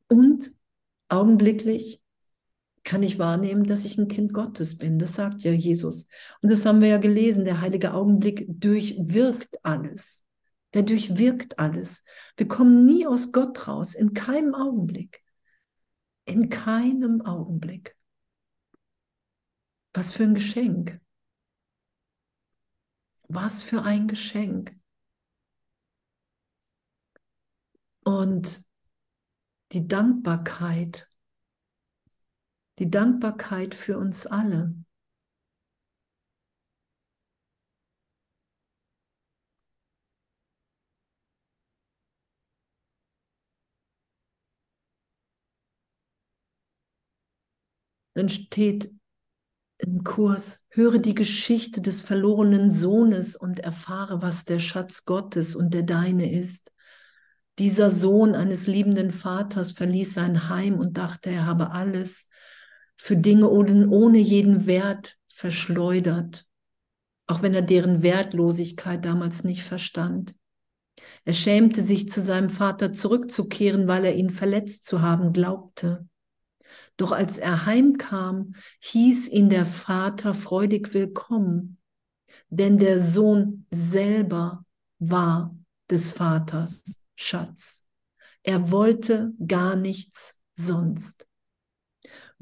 [0.07, 0.53] Und
[1.07, 2.01] augenblicklich
[2.83, 4.97] kann ich wahrnehmen, dass ich ein Kind Gottes bin.
[4.97, 6.07] Das sagt ja Jesus.
[6.41, 7.45] Und das haben wir ja gelesen.
[7.45, 10.25] Der heilige Augenblick durchwirkt alles.
[10.73, 12.03] Der durchwirkt alles.
[12.37, 15.21] Wir kommen nie aus Gott raus, in keinem Augenblick.
[16.25, 17.95] In keinem Augenblick.
[19.93, 21.00] Was für ein Geschenk.
[23.33, 24.75] Was für ein Geschenk.
[28.03, 28.61] Und
[29.71, 31.07] die Dankbarkeit,
[32.79, 34.75] die Dankbarkeit für uns alle.
[48.13, 48.93] Dann steht
[49.81, 55.73] im Kurs, höre die Geschichte des verlorenen Sohnes und erfahre, was der Schatz Gottes und
[55.73, 56.71] der deine ist.
[57.59, 62.27] Dieser Sohn eines liebenden Vaters verließ sein Heim und dachte, er habe alles
[62.97, 66.45] für Dinge ohne jeden Wert verschleudert,
[67.27, 70.35] auch wenn er deren Wertlosigkeit damals nicht verstand.
[71.25, 76.07] Er schämte sich, zu seinem Vater zurückzukehren, weil er ihn verletzt zu haben glaubte.
[77.01, 81.79] Doch als er heimkam, hieß ihn der Vater freudig willkommen,
[82.49, 84.67] denn der Sohn selber
[84.99, 85.57] war
[85.89, 86.83] des Vaters
[87.15, 87.87] Schatz.
[88.43, 91.27] Er wollte gar nichts sonst.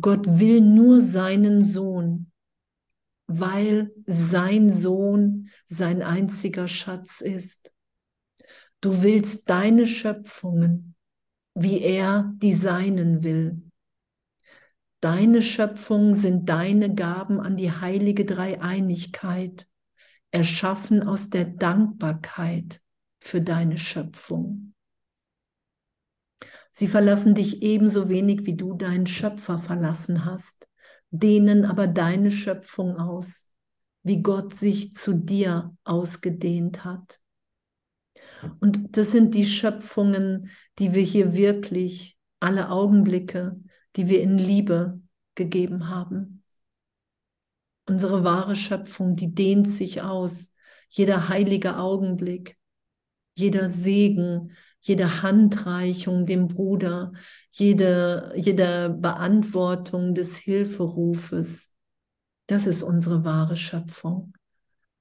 [0.01, 2.29] Gott will nur seinen Sohn,
[3.27, 7.73] weil sein Sohn sein einziger Schatz ist.
[8.81, 10.95] Du willst deine Schöpfungen,
[11.55, 13.68] wie er die seinen will.
[15.01, 19.67] Deine Schöpfung sind deine Gaben an die heilige Dreieinigkeit,
[20.31, 22.81] erschaffen aus der Dankbarkeit
[23.19, 24.73] für deine Schöpfung.
[26.71, 30.67] Sie verlassen dich ebenso wenig, wie du deinen Schöpfer verlassen hast.
[31.11, 33.49] dehnen aber deine Schöpfung aus,
[34.03, 37.19] wie Gott sich zu dir ausgedehnt hat.
[38.59, 43.59] Und das sind die Schöpfungen, die wir hier wirklich, alle Augenblicke,
[43.95, 45.01] die wir in Liebe
[45.35, 46.43] gegeben haben.
[47.87, 50.53] Unsere wahre Schöpfung, die dehnt sich aus.
[50.89, 52.57] Jeder heilige Augenblick,
[53.35, 57.13] jeder Segen, jede Handreichung dem Bruder,
[57.51, 61.73] jede, jede Beantwortung des Hilferufes.
[62.47, 64.33] Das ist unsere wahre Schöpfung.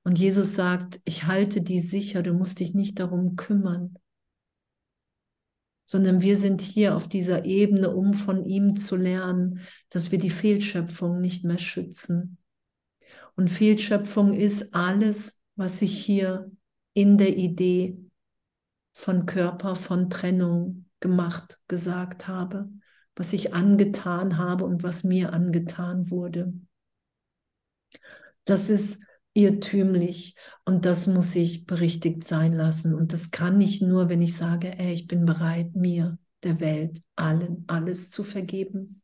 [0.03, 3.95] Und Jesus sagt, ich halte die sicher, du musst dich nicht darum kümmern,
[5.91, 10.29] sondern wir sind hier auf dieser Ebene, um von ihm zu lernen, dass wir die
[10.29, 12.37] Fehlschöpfung nicht mehr schützen.
[13.37, 16.51] Und Fehlschöpfung ist alles, was ich hier
[16.93, 17.97] in der Idee
[18.93, 22.69] von Körper, von Trennung gemacht, gesagt habe,
[23.17, 26.53] was ich angetan habe und was mir angetan wurde.
[28.45, 29.03] Das ist
[29.35, 32.95] irrtümlich und das muss ich berichtigt sein lassen.
[32.95, 37.01] Und das kann ich nur, wenn ich sage, ey, ich bin bereit, mir, der Welt,
[37.17, 39.03] allen, alles zu vergeben.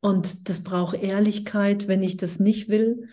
[0.00, 3.08] Und das braucht Ehrlichkeit, wenn ich das nicht will.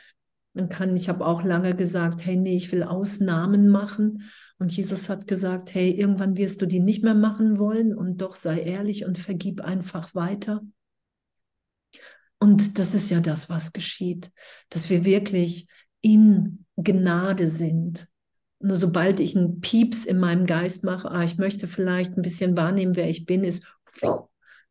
[0.54, 4.24] Dann kann ich habe auch lange gesagt, hey, nee, ich will Ausnahmen machen.
[4.60, 8.36] Und Jesus hat gesagt, hey, irgendwann wirst du die nicht mehr machen wollen und doch
[8.36, 10.62] sei ehrlich und vergib einfach weiter.
[12.40, 14.32] Und das ist ja das, was geschieht,
[14.70, 15.68] dass wir wirklich
[16.02, 18.08] in Gnade sind.
[18.60, 22.58] Nur sobald ich einen Pieps in meinem Geist mache, ah, ich möchte vielleicht ein bisschen
[22.58, 23.64] wahrnehmen, wer ich bin, ist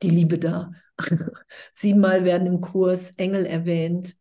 [0.02, 0.72] die Liebe da.
[1.72, 4.14] Siebenmal werden im Kurs Engel erwähnt,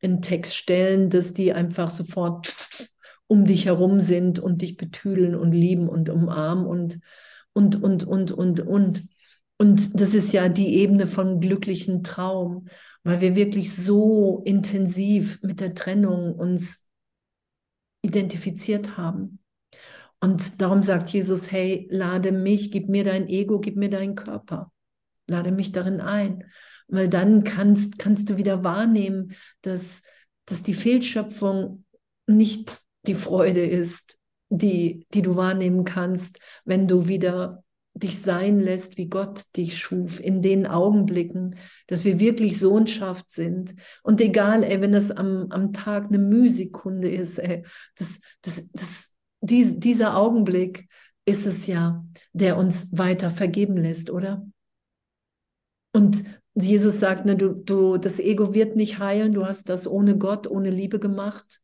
[0.00, 2.54] in Textstellen, dass die einfach sofort
[3.26, 7.00] um dich herum sind und dich betüdeln und lieben und umarmen und,
[7.52, 9.02] und, und, und, und, und.
[9.56, 12.66] Und das ist ja die Ebene von glücklichen Traum,
[13.04, 16.86] weil wir wirklich so intensiv mit der Trennung uns
[18.02, 19.38] identifiziert haben.
[20.20, 24.72] Und darum sagt Jesus, hey, lade mich, gib mir dein Ego, gib mir deinen Körper,
[25.26, 26.44] lade mich darin ein,
[26.88, 30.02] weil dann kannst, kannst du wieder wahrnehmen, dass,
[30.46, 31.84] dass die Fehlschöpfung
[32.26, 37.63] nicht die Freude ist, die, die du wahrnehmen kannst, wenn du wieder
[37.94, 43.74] dich sein lässt, wie Gott dich schuf, in den Augenblicken, dass wir wirklich Sohnschaft sind.
[44.02, 47.64] Und egal, ey, wenn das am, am Tag eine Mühsekunde ist, ey,
[47.96, 50.88] das, das, das, dies, dieser Augenblick
[51.24, 54.44] ist es ja, der uns weiter vergeben lässt, oder?
[55.92, 56.24] Und
[56.54, 60.46] Jesus sagt, ne, du, du, das Ego wird nicht heilen, du hast das ohne Gott,
[60.48, 61.60] ohne Liebe gemacht.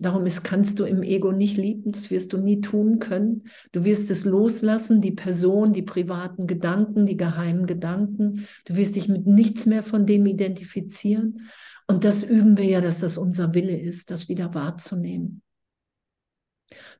[0.00, 3.48] Darum ist, kannst du im Ego nicht lieben, das wirst du nie tun können.
[3.72, 8.46] Du wirst es loslassen, die Person, die privaten Gedanken, die geheimen Gedanken.
[8.64, 11.48] Du wirst dich mit nichts mehr von dem identifizieren.
[11.88, 15.42] Und das üben wir ja, dass das unser Wille ist, das wieder wahrzunehmen.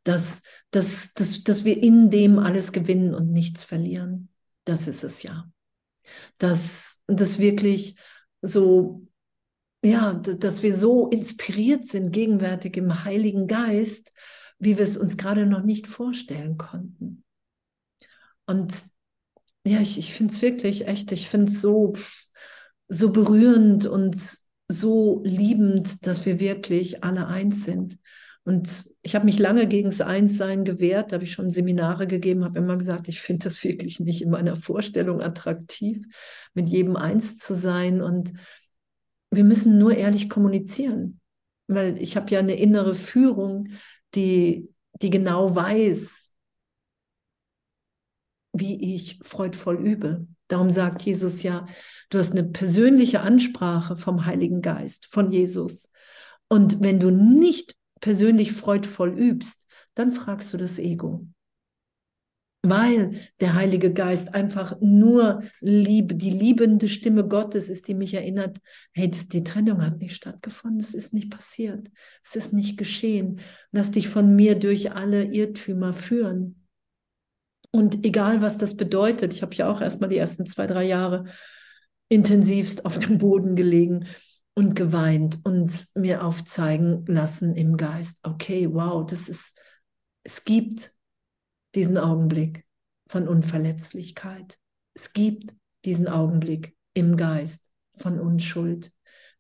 [0.02, 0.42] Dass,
[0.72, 4.28] dass, dass, dass wir in dem alles gewinnen und nichts verlieren.
[4.64, 5.48] Das ist es ja.
[6.38, 7.94] Dass das wirklich
[8.42, 9.07] so
[9.82, 14.12] ja, dass wir so inspiriert sind gegenwärtig im Heiligen Geist,
[14.58, 17.24] wie wir es uns gerade noch nicht vorstellen konnten.
[18.46, 18.82] Und
[19.66, 21.92] ja, ich, ich finde es wirklich echt, ich finde es so,
[22.88, 27.98] so berührend und so liebend, dass wir wirklich alle eins sind.
[28.44, 32.58] Und ich habe mich lange gegen das Einssein gewehrt, habe ich schon Seminare gegeben, habe
[32.58, 36.06] immer gesagt, ich finde das wirklich nicht in meiner Vorstellung attraktiv,
[36.54, 38.00] mit jedem eins zu sein.
[38.00, 38.32] Und
[39.30, 41.20] wir müssen nur ehrlich kommunizieren,
[41.66, 43.68] weil ich habe ja eine innere Führung,
[44.14, 44.68] die,
[45.02, 46.32] die genau weiß,
[48.52, 50.26] wie ich freudvoll übe.
[50.48, 51.66] Darum sagt Jesus ja,
[52.08, 55.90] du hast eine persönliche Ansprache vom Heiligen Geist, von Jesus.
[56.48, 61.26] Und wenn du nicht persönlich freudvoll übst, dann fragst du das Ego
[62.62, 68.58] weil der Heilige Geist einfach nur Liebe, die liebende Stimme Gottes ist, die mich erinnert,
[68.92, 71.88] hey, das, die Trennung hat nicht stattgefunden, es ist nicht passiert,
[72.22, 73.40] es ist nicht geschehen.
[73.70, 76.66] Lass dich von mir durch alle Irrtümer führen.
[77.70, 81.26] Und egal, was das bedeutet, ich habe ja auch erstmal die ersten zwei, drei Jahre
[82.08, 84.06] intensivst auf dem Boden gelegen
[84.54, 89.56] und geweint und mir aufzeigen lassen im Geist, okay, wow, das ist,
[90.24, 90.92] es gibt
[91.74, 92.64] diesen Augenblick
[93.08, 94.58] von Unverletzlichkeit.
[94.94, 95.54] Es gibt
[95.84, 98.92] diesen Augenblick im Geist von Unschuld.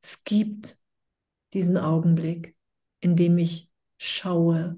[0.02, 0.78] Es gibt
[1.52, 2.56] diesen Augenblick,
[3.00, 4.76] in dem ich schaue,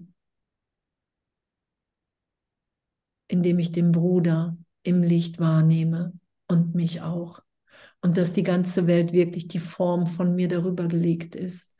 [3.28, 6.12] in dem ich den Bruder im Licht wahrnehme
[6.48, 7.40] und mich auch.
[8.02, 11.76] und dass die ganze Welt wirklich die Form von mir darüber gelegt ist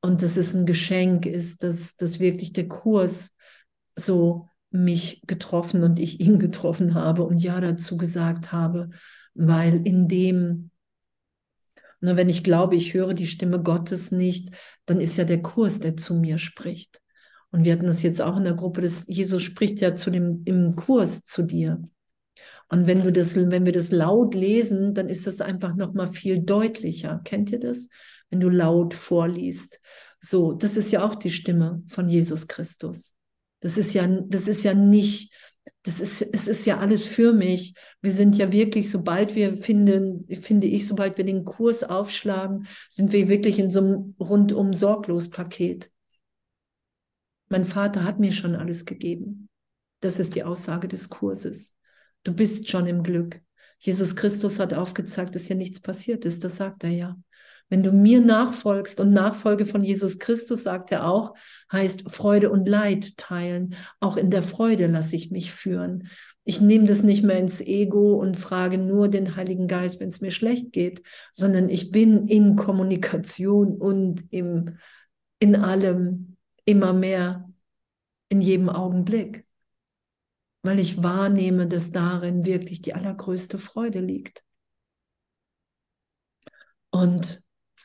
[0.00, 3.34] und dass es ein Geschenk ist, dass, dass wirklich der Kurs
[3.96, 8.90] so mich getroffen und ich ihn getroffen habe und ja dazu gesagt habe,
[9.34, 10.70] weil in dem,
[12.00, 14.50] na, wenn ich glaube, ich höre die Stimme Gottes nicht,
[14.86, 17.00] dann ist ja der Kurs, der zu mir spricht.
[17.50, 20.42] Und wir hatten das jetzt auch in der Gruppe, dass Jesus spricht ja zu dem,
[20.46, 21.82] im Kurs zu dir.
[22.68, 26.06] Und wenn du das, wenn wir das laut lesen, dann ist das einfach noch mal
[26.06, 27.20] viel deutlicher.
[27.24, 27.88] Kennt ihr das?
[28.30, 29.80] Wenn du laut vorliest.
[30.18, 33.14] So, das ist ja auch die Stimme von Jesus Christus.
[33.62, 35.32] Das ist ja, das ist ja nicht,
[35.84, 37.74] das ist, es ist ja alles für mich.
[38.00, 43.12] Wir sind ja wirklich, sobald wir finden, finde ich, sobald wir den Kurs aufschlagen, sind
[43.12, 45.90] wir wirklich in so einem rundum sorglos Paket.
[47.48, 49.48] Mein Vater hat mir schon alles gegeben.
[50.00, 51.74] Das ist die Aussage des Kurses.
[52.24, 53.40] Du bist schon im Glück.
[53.78, 56.42] Jesus Christus hat aufgezeigt, dass ja nichts passiert ist.
[56.42, 57.16] Das sagt er ja.
[57.72, 61.32] Wenn du mir nachfolgst und Nachfolge von Jesus Christus, sagt er auch,
[61.72, 63.76] heißt Freude und Leid teilen.
[63.98, 66.08] Auch in der Freude lasse ich mich führen.
[66.44, 70.20] Ich nehme das nicht mehr ins Ego und frage nur den Heiligen Geist, wenn es
[70.20, 71.00] mir schlecht geht,
[71.32, 74.76] sondern ich bin in Kommunikation und im,
[75.38, 77.48] in allem immer mehr
[78.28, 79.46] in jedem Augenblick
[80.64, 84.44] weil ich wahrnehme, dass darin wirklich die allergrößte Freude liegt.
[86.90, 87.41] Und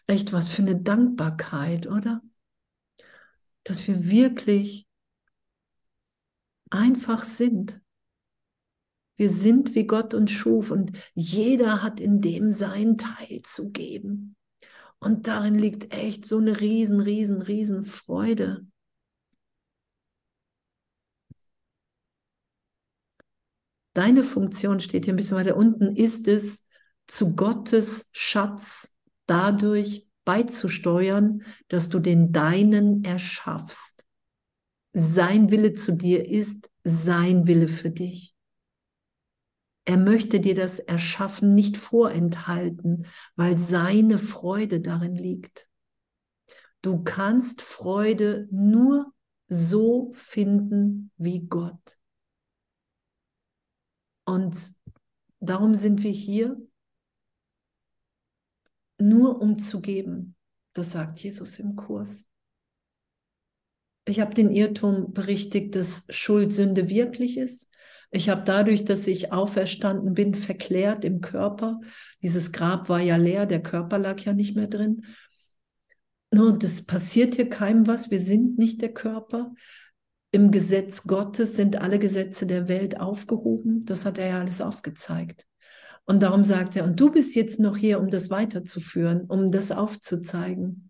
[0.08, 2.22] echt was für eine Dankbarkeit, oder?
[3.64, 4.88] Dass wir wirklich
[6.70, 7.80] einfach sind.
[9.16, 14.36] Wir sind, wie Gott uns schuf und jeder hat in dem sein Teil zu geben.
[15.00, 18.66] Und darin liegt echt so eine riesen, riesen, riesen Freude.
[23.94, 26.64] Deine Funktion steht hier ein bisschen weiter unten, ist es,
[27.08, 28.94] zu Gottes Schatz
[29.28, 34.06] dadurch beizusteuern, dass du den deinen erschaffst.
[34.94, 38.36] Sein Wille zu dir ist sein Wille für dich.
[39.86, 43.06] Er möchte dir das Erschaffen nicht vorenthalten,
[43.38, 45.70] weil seine Freude darin liegt.
[46.82, 49.14] Du kannst Freude nur
[49.48, 51.98] so finden wie Gott.
[54.26, 54.74] Und
[55.40, 56.67] darum sind wir hier,
[58.98, 60.36] nur um zu geben.
[60.74, 62.26] Das sagt Jesus im Kurs.
[64.06, 67.70] Ich habe den Irrtum berichtigt, dass Schuld Sünde wirklich ist.
[68.10, 71.82] Ich habe dadurch, dass ich auferstanden bin, verklärt im Körper.
[72.22, 75.06] Dieses Grab war ja leer, der Körper lag ja nicht mehr drin.
[76.30, 78.10] Und das passiert hier keinem was.
[78.10, 79.52] Wir sind nicht der Körper
[80.32, 83.86] im Gesetz Gottes sind alle Gesetze der Welt aufgehoben.
[83.86, 85.47] Das hat er ja alles aufgezeigt.
[86.08, 89.72] Und darum sagt er, und du bist jetzt noch hier, um das weiterzuführen, um das
[89.72, 90.90] aufzuzeigen.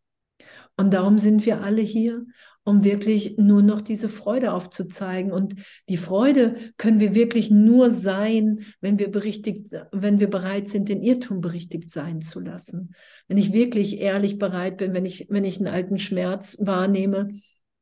[0.78, 2.24] Und darum sind wir alle hier,
[2.64, 5.32] um wirklich nur noch diese Freude aufzuzeigen.
[5.32, 5.56] Und
[5.90, 11.02] die Freude können wir wirklich nur sein, wenn wir berichtigt, wenn wir bereit sind, den
[11.02, 12.94] Irrtum berichtigt sein zu lassen.
[13.28, 17.30] Wenn ich wirklich ehrlich bereit bin, wenn ich, wenn ich einen alten Schmerz wahrnehme,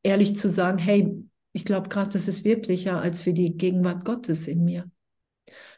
[0.03, 1.13] ehrlich zu sagen, hey,
[1.51, 4.89] ich glaube gerade, das ist wirklicher als für die Gegenwart Gottes in mir.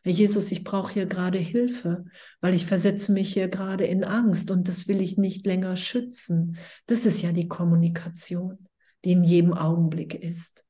[0.07, 2.05] Herr Jesus, ich brauche hier gerade Hilfe,
[2.39, 6.55] weil ich versetze mich hier gerade in Angst und das will ich nicht länger schützen.
[6.85, 8.69] Das ist ja die Kommunikation,
[9.03, 10.63] die in jedem Augenblick ist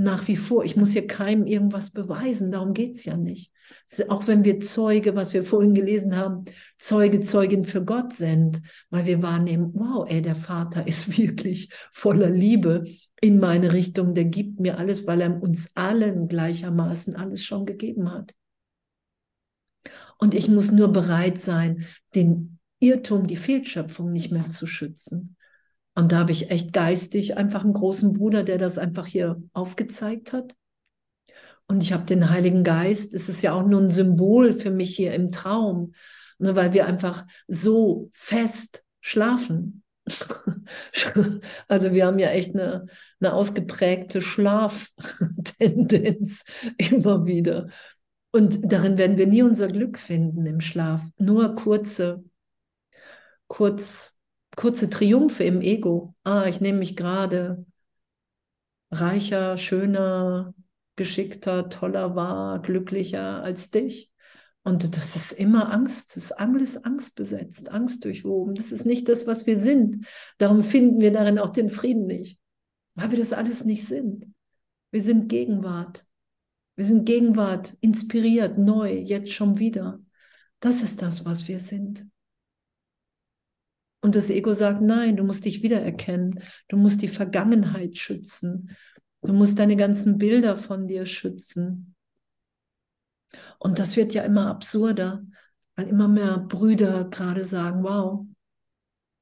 [0.00, 0.64] nach wie vor.
[0.64, 3.52] Ich muss hier keinem irgendwas beweisen, darum geht es ja nicht.
[4.08, 6.44] Auch wenn wir Zeuge, was wir vorhin gelesen haben,
[6.78, 12.30] Zeuge, Zeugin für Gott sind, weil wir wahrnehmen, wow, ey, der Vater ist wirklich voller
[12.30, 12.84] Liebe
[13.20, 18.10] in meine Richtung, der gibt mir alles, weil er uns allen gleichermaßen alles schon gegeben
[18.10, 18.34] hat.
[20.18, 25.36] Und ich muss nur bereit sein, den Irrtum, die Fehlschöpfung nicht mehr zu schützen.
[26.00, 30.32] Und da habe ich echt geistig einfach einen großen Bruder, der das einfach hier aufgezeigt
[30.32, 30.56] hat.
[31.66, 34.96] Und ich habe den Heiligen Geist, es ist ja auch nur ein Symbol für mich
[34.96, 35.92] hier im Traum,
[36.38, 39.82] ne, weil wir einfach so fest schlafen.
[41.68, 42.86] also wir haben ja echt eine,
[43.20, 46.46] eine ausgeprägte Schlaftendenz
[46.78, 47.68] immer wieder.
[48.32, 51.02] Und darin werden wir nie unser Glück finden im Schlaf.
[51.18, 52.24] Nur kurze,
[53.48, 54.09] kurz
[54.60, 56.14] kurze Triumphe im Ego.
[56.22, 57.64] Ah, ich nehme mich gerade
[58.90, 60.52] reicher, schöner,
[60.96, 64.12] geschickter, toller wahr, glücklicher als dich.
[64.62, 68.54] Und das ist immer Angst, das ist alles angstbesetzt, angstdurchwoben.
[68.54, 70.06] Das ist nicht das, was wir sind.
[70.36, 72.38] Darum finden wir darin auch den Frieden nicht,
[72.94, 74.26] weil wir das alles nicht sind.
[74.90, 76.04] Wir sind Gegenwart.
[76.76, 80.00] Wir sind Gegenwart, inspiriert, neu, jetzt schon wieder.
[80.60, 82.09] Das ist das, was wir sind.
[84.02, 88.76] Und das Ego sagt, nein, du musst dich wiedererkennen, du musst die Vergangenheit schützen,
[89.22, 91.94] du musst deine ganzen Bilder von dir schützen.
[93.58, 95.22] Und das wird ja immer absurder,
[95.76, 98.26] weil immer mehr Brüder gerade sagen, wow,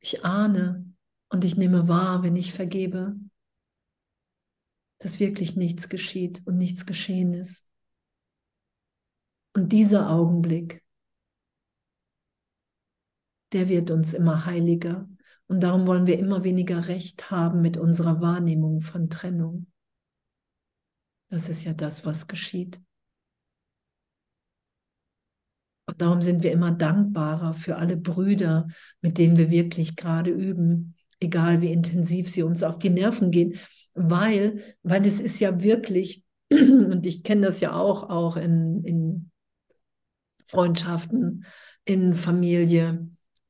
[0.00, 0.86] ich ahne
[1.28, 3.16] und ich nehme wahr, wenn ich vergebe,
[4.98, 7.68] dass wirklich nichts geschieht und nichts geschehen ist.
[9.54, 10.84] Und dieser Augenblick,
[13.52, 15.08] der wird uns immer heiliger.
[15.46, 19.66] Und darum wollen wir immer weniger Recht haben mit unserer Wahrnehmung von Trennung.
[21.30, 22.80] Das ist ja das, was geschieht.
[25.86, 28.68] Und darum sind wir immer dankbarer für alle Brüder,
[29.00, 33.58] mit denen wir wirklich gerade üben, egal wie intensiv sie uns auf die Nerven gehen,
[33.94, 39.30] weil, weil es ist ja wirklich, und ich kenne das ja auch, auch in, in
[40.44, 41.46] Freundschaften,
[41.84, 43.08] in Familie,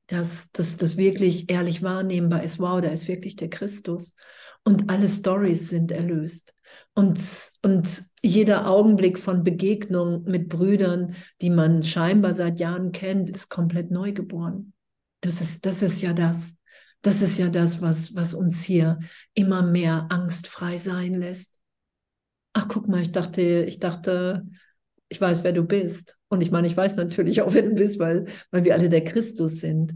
[0.09, 4.17] dass das wirklich ehrlich wahrnehmbar ist, wow, da ist wirklich der Christus.
[4.65, 6.55] Und alle Stories sind erlöst.
[6.95, 7.21] Und,
[7.63, 13.91] und jeder Augenblick von Begegnung mit Brüdern, die man scheinbar seit Jahren kennt, ist komplett
[13.91, 14.73] neu geboren.
[15.21, 16.57] Das ist, das ist ja das.
[17.03, 18.99] Das ist ja das, was, was uns hier
[19.35, 21.61] immer mehr angstfrei sein lässt.
[22.55, 24.47] Ach, guck mal, ich dachte, ich dachte,
[25.09, 26.19] ich weiß, wer du bist.
[26.29, 29.05] Und ich meine, ich weiß natürlich auch, wer du bist, weil, weil wir alle der
[29.05, 29.95] Christus sind.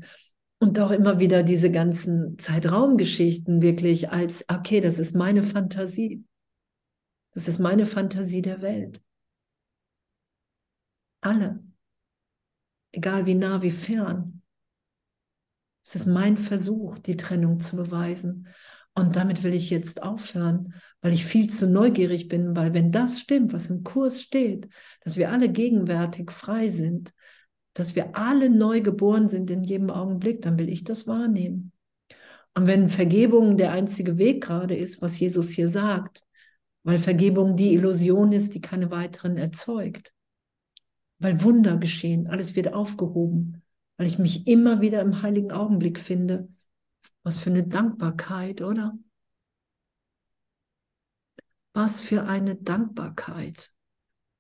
[0.59, 6.25] Und auch immer wieder diese ganzen Zeitraumgeschichten wirklich als, okay, das ist meine Fantasie.
[7.33, 9.03] Das ist meine Fantasie der Welt.
[11.21, 11.65] Alle.
[12.93, 14.43] Egal wie nah, wie fern.
[15.85, 18.47] Es ist mein Versuch, die Trennung zu beweisen.
[18.95, 23.21] Und damit will ich jetzt aufhören, weil ich viel zu neugierig bin, weil wenn das
[23.21, 24.69] stimmt, was im Kurs steht,
[25.03, 27.13] dass wir alle gegenwärtig frei sind,
[27.75, 31.73] dass wir alle neu geboren sind in jedem Augenblick, dann will ich das wahrnehmen.
[32.55, 36.23] Und wenn Vergebung der einzige Weg gerade ist, was Jesus hier sagt,
[36.85, 40.13] weil Vergebung die Illusion ist, die keine weiteren erzeugt,
[41.19, 43.63] weil Wunder geschehen, alles wird aufgehoben,
[43.97, 46.49] weil ich mich immer wieder im heiligen Augenblick finde,
[47.23, 48.99] was für eine Dankbarkeit, oder?
[51.75, 53.73] Was für eine Dankbarkeit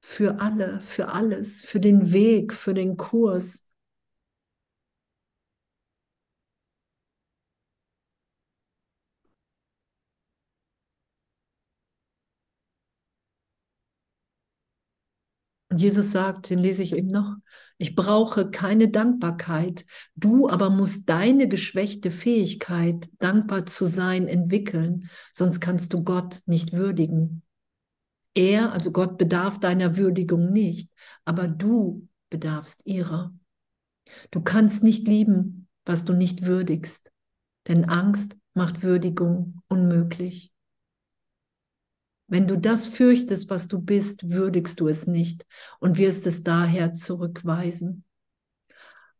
[0.02, 3.64] für alle, für alles, für den Weg, für den Kurs.
[15.72, 17.34] Und Jesus sagt, den lese ich eben noch,
[17.78, 19.86] ich brauche keine Dankbarkeit.
[20.14, 26.74] Du aber musst deine geschwächte Fähigkeit, dankbar zu sein, entwickeln, sonst kannst du Gott nicht
[26.74, 27.40] würdigen.
[28.34, 30.92] Er, also Gott, bedarf deiner Würdigung nicht,
[31.24, 33.32] aber du bedarfst ihrer.
[34.30, 37.10] Du kannst nicht lieben, was du nicht würdigst,
[37.66, 40.52] denn Angst macht Würdigung unmöglich.
[42.26, 45.44] Wenn du das fürchtest, was du bist, würdigst du es nicht
[45.80, 48.04] und wirst es daher zurückweisen.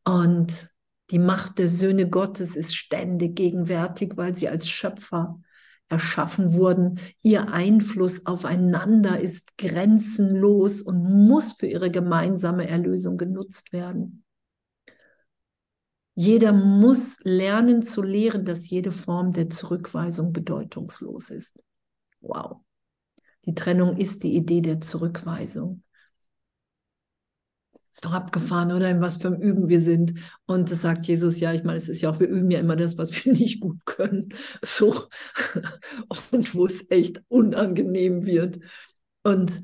[0.04, 0.70] Und
[1.10, 5.40] die Macht der Söhne Gottes ist ständig gegenwärtig, weil sie als Schöpfer
[5.88, 6.98] erschaffen wurden.
[7.20, 14.24] Ihr Einfluss aufeinander ist grenzenlos und muss für ihre gemeinsame Erlösung genutzt werden.
[16.14, 21.62] Jeder muss lernen zu lehren, dass jede Form der Zurückweisung bedeutungslos ist.
[22.20, 22.60] Wow.
[23.46, 25.82] Die Trennung ist die Idee der Zurückweisung.
[27.92, 28.88] Ist doch abgefahren, oder?
[28.88, 30.14] In was für einem Üben wir sind.
[30.46, 32.76] Und das sagt Jesus, ja, ich meine, es ist ja auch, wir üben ja immer
[32.76, 34.30] das, was wir nicht gut können.
[34.62, 35.08] So.
[36.32, 38.60] Und wo es echt unangenehm wird.
[39.24, 39.60] Und,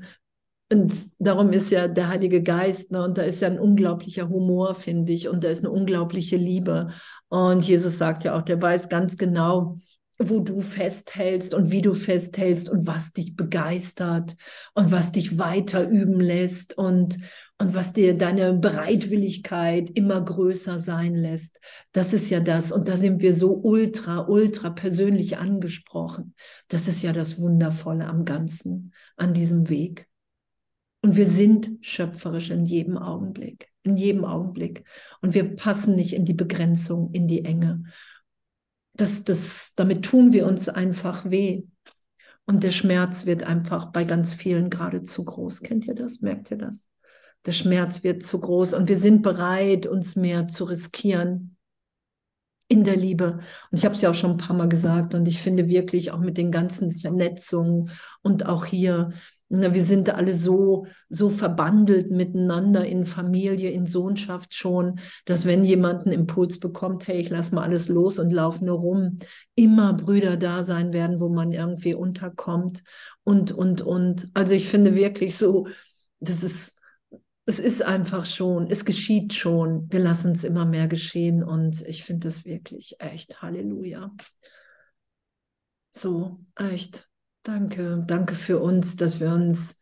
[0.71, 4.75] und darum ist ja der Heilige Geist, ne, und da ist ja ein unglaublicher Humor,
[4.75, 6.91] finde ich, und da ist eine unglaubliche Liebe.
[7.27, 9.79] Und Jesus sagt ja auch, der weiß ganz genau,
[10.21, 14.35] wo du festhältst und wie du festhältst und was dich begeistert
[14.73, 17.17] und was dich weiter üben lässt und,
[17.57, 21.61] und was dir deine Bereitwilligkeit immer größer sein lässt.
[21.93, 22.73] Das ist ja das.
[22.73, 26.35] Und da sind wir so ultra, ultra persönlich angesprochen.
[26.67, 30.05] Das ist ja das Wundervolle am Ganzen, an diesem Weg.
[31.01, 34.83] Und wir sind schöpferisch in jedem Augenblick, in jedem Augenblick.
[35.21, 37.83] Und wir passen nicht in die Begrenzung, in die Enge
[38.99, 41.63] das, das, damit tun wir uns einfach weh.
[42.45, 45.61] Und der Schmerz wird einfach bei ganz vielen gerade zu groß.
[45.61, 46.21] Kennt ihr das?
[46.21, 46.87] Merkt ihr das?
[47.45, 51.55] Der Schmerz wird zu groß und wir sind bereit, uns mehr zu riskieren
[52.67, 53.39] in der Liebe.
[53.71, 56.11] Und ich habe es ja auch schon ein paar Mal gesagt und ich finde wirklich
[56.11, 57.91] auch mit den ganzen Vernetzungen
[58.21, 59.11] und auch hier
[59.49, 66.05] Wir sind alle so, so verbandelt miteinander in Familie, in Sohnschaft schon, dass wenn jemand
[66.05, 69.17] einen Impuls bekommt, hey, ich lass mal alles los und laufe nur rum,
[69.55, 72.83] immer Brüder da sein werden, wo man irgendwie unterkommt
[73.23, 74.29] und, und, und.
[74.35, 75.67] Also ich finde wirklich so,
[76.19, 76.77] das ist,
[77.47, 79.91] es ist einfach schon, es geschieht schon.
[79.91, 84.11] Wir lassen es immer mehr geschehen und ich finde das wirklich echt Halleluja.
[85.91, 87.08] So, echt.
[87.43, 89.79] Danke, danke für uns, dass wir uns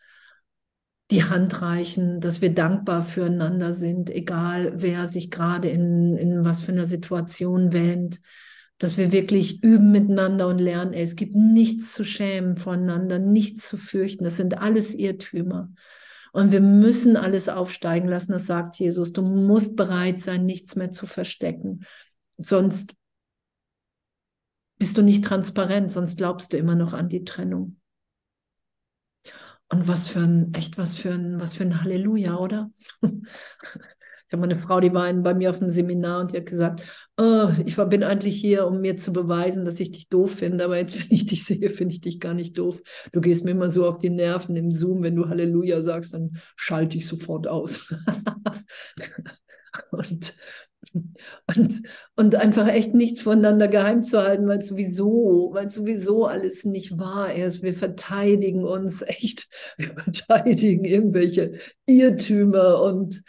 [1.12, 6.62] die Hand reichen, dass wir dankbar füreinander sind, egal wer sich gerade in, in was
[6.62, 8.20] für einer Situation wähnt,
[8.78, 13.78] dass wir wirklich üben miteinander und lernen, es gibt nichts zu schämen voneinander, nichts zu
[13.78, 15.72] fürchten, das sind alles Irrtümer.
[16.34, 19.12] Und wir müssen alles aufsteigen lassen, das sagt Jesus.
[19.12, 21.86] Du musst bereit sein, nichts mehr zu verstecken.
[22.38, 22.94] Sonst
[24.78, 27.78] bist du nicht transparent, sonst glaubst du immer noch an die Trennung.
[29.70, 32.72] Und was für ein, echt was für ein, was für ein Halleluja, oder?
[33.02, 36.84] Ich habe eine Frau, die war bei mir auf dem Seminar und die hat gesagt,
[37.16, 40.78] oh, ich bin eigentlich hier, um mir zu beweisen, dass ich dich doof finde, aber
[40.78, 42.82] jetzt, wenn ich dich sehe, finde ich dich gar nicht doof.
[43.14, 46.38] Du gehst mir immer so auf die Nerven im Zoom, wenn du Halleluja sagst, dann
[46.58, 47.96] schalte ich sofort aus.
[49.92, 50.34] und
[50.94, 51.82] und,
[52.18, 57.36] und einfach echt nichts voneinander geheim zu halten, weil sowieso, weil sowieso alles nicht wahr
[57.36, 57.62] ist.
[57.62, 59.48] Wir verteidigen uns echt,
[59.78, 61.54] wir verteidigen irgendwelche
[61.86, 63.22] Irrtümer und,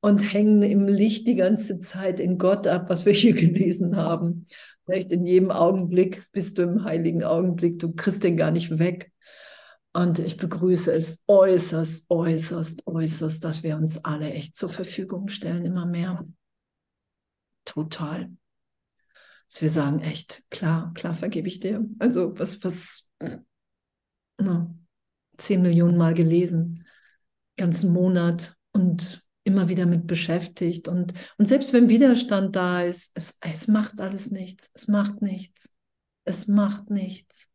[0.00, 4.46] und hängen im Licht die ganze Zeit in Gott ab, was wir hier gelesen haben.
[4.84, 9.10] Vielleicht in jedem Augenblick bist du im heiligen Augenblick, du kriegst den gar nicht weg.
[9.92, 15.64] Und ich begrüße es äußerst, äußerst, äußerst, dass wir uns alle echt zur Verfügung stellen,
[15.64, 16.24] immer mehr
[17.66, 18.30] total.
[19.50, 21.86] Dass wir sagen, echt, klar, klar vergebe ich dir.
[21.98, 23.10] Also was, was,
[24.38, 24.74] na,
[25.38, 26.84] zehn Millionen Mal gelesen,
[27.56, 30.88] ganzen Monat und immer wieder mit beschäftigt.
[30.88, 34.70] Und, und selbst wenn Widerstand da ist, es, es macht alles nichts.
[34.74, 35.72] Es macht nichts.
[36.24, 37.48] Es macht nichts.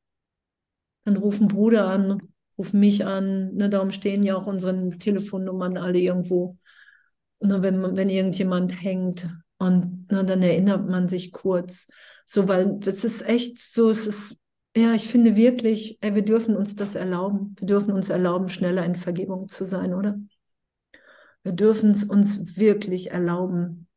[1.03, 2.21] Dann rufen Bruder an,
[2.57, 3.53] ruf mich an.
[3.55, 6.57] Ne, darum stehen ja auch unsere Telefonnummern alle irgendwo.
[7.39, 9.27] Und wenn, wenn irgendjemand hängt,
[9.61, 11.85] und na, dann erinnert man sich kurz.
[12.25, 14.37] So, weil es ist echt so, es ist,
[14.75, 17.55] ja, ich finde wirklich, ey, wir dürfen uns das erlauben.
[17.59, 20.19] Wir dürfen uns erlauben, schneller in Vergebung zu sein, oder?
[21.43, 23.87] Wir dürfen es uns wirklich erlauben,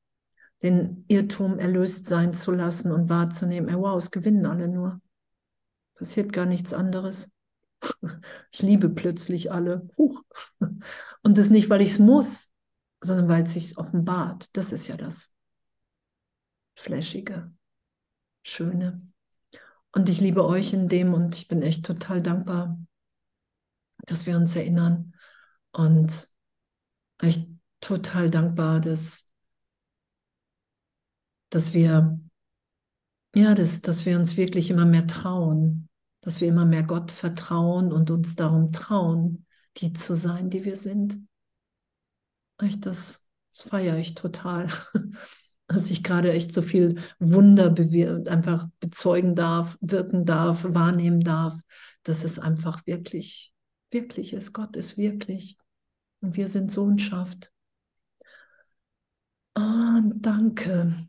[0.63, 5.01] den Irrtum erlöst sein zu lassen und wahrzunehmen, ey, wow, es gewinnen alle nur.
[5.95, 7.31] Passiert gar nichts anderes.
[8.53, 9.87] Ich liebe plötzlich alle.
[9.97, 10.23] Huch.
[11.23, 12.51] Und das nicht, weil ich es muss,
[13.01, 14.55] sondern weil es sich offenbart.
[14.57, 15.34] Das ist ja das
[16.77, 17.53] flashige,
[18.43, 19.07] schöne.
[19.93, 22.79] Und ich liebe euch in dem und ich bin echt total dankbar,
[24.07, 25.15] dass wir uns erinnern
[25.73, 26.29] und
[27.19, 27.49] echt
[27.81, 29.29] total dankbar, dass,
[31.51, 32.19] dass wir
[33.35, 35.89] ja, dass, dass wir uns wirklich immer mehr trauen,
[36.21, 39.47] dass wir immer mehr Gott vertrauen und uns darum trauen,
[39.79, 41.19] die zu sein, die wir sind.
[42.59, 44.69] Echt, das, das feiere ich total.
[45.67, 47.75] dass ich gerade echt so viel Wunder
[48.31, 51.59] einfach bezeugen darf, wirken darf, wahrnehmen darf,
[52.03, 53.53] dass es einfach wirklich,
[53.91, 54.53] wirklich ist.
[54.53, 55.57] Gott ist wirklich.
[56.21, 57.51] Und wir sind Sohnschaft.
[59.57, 61.09] Oh, danke.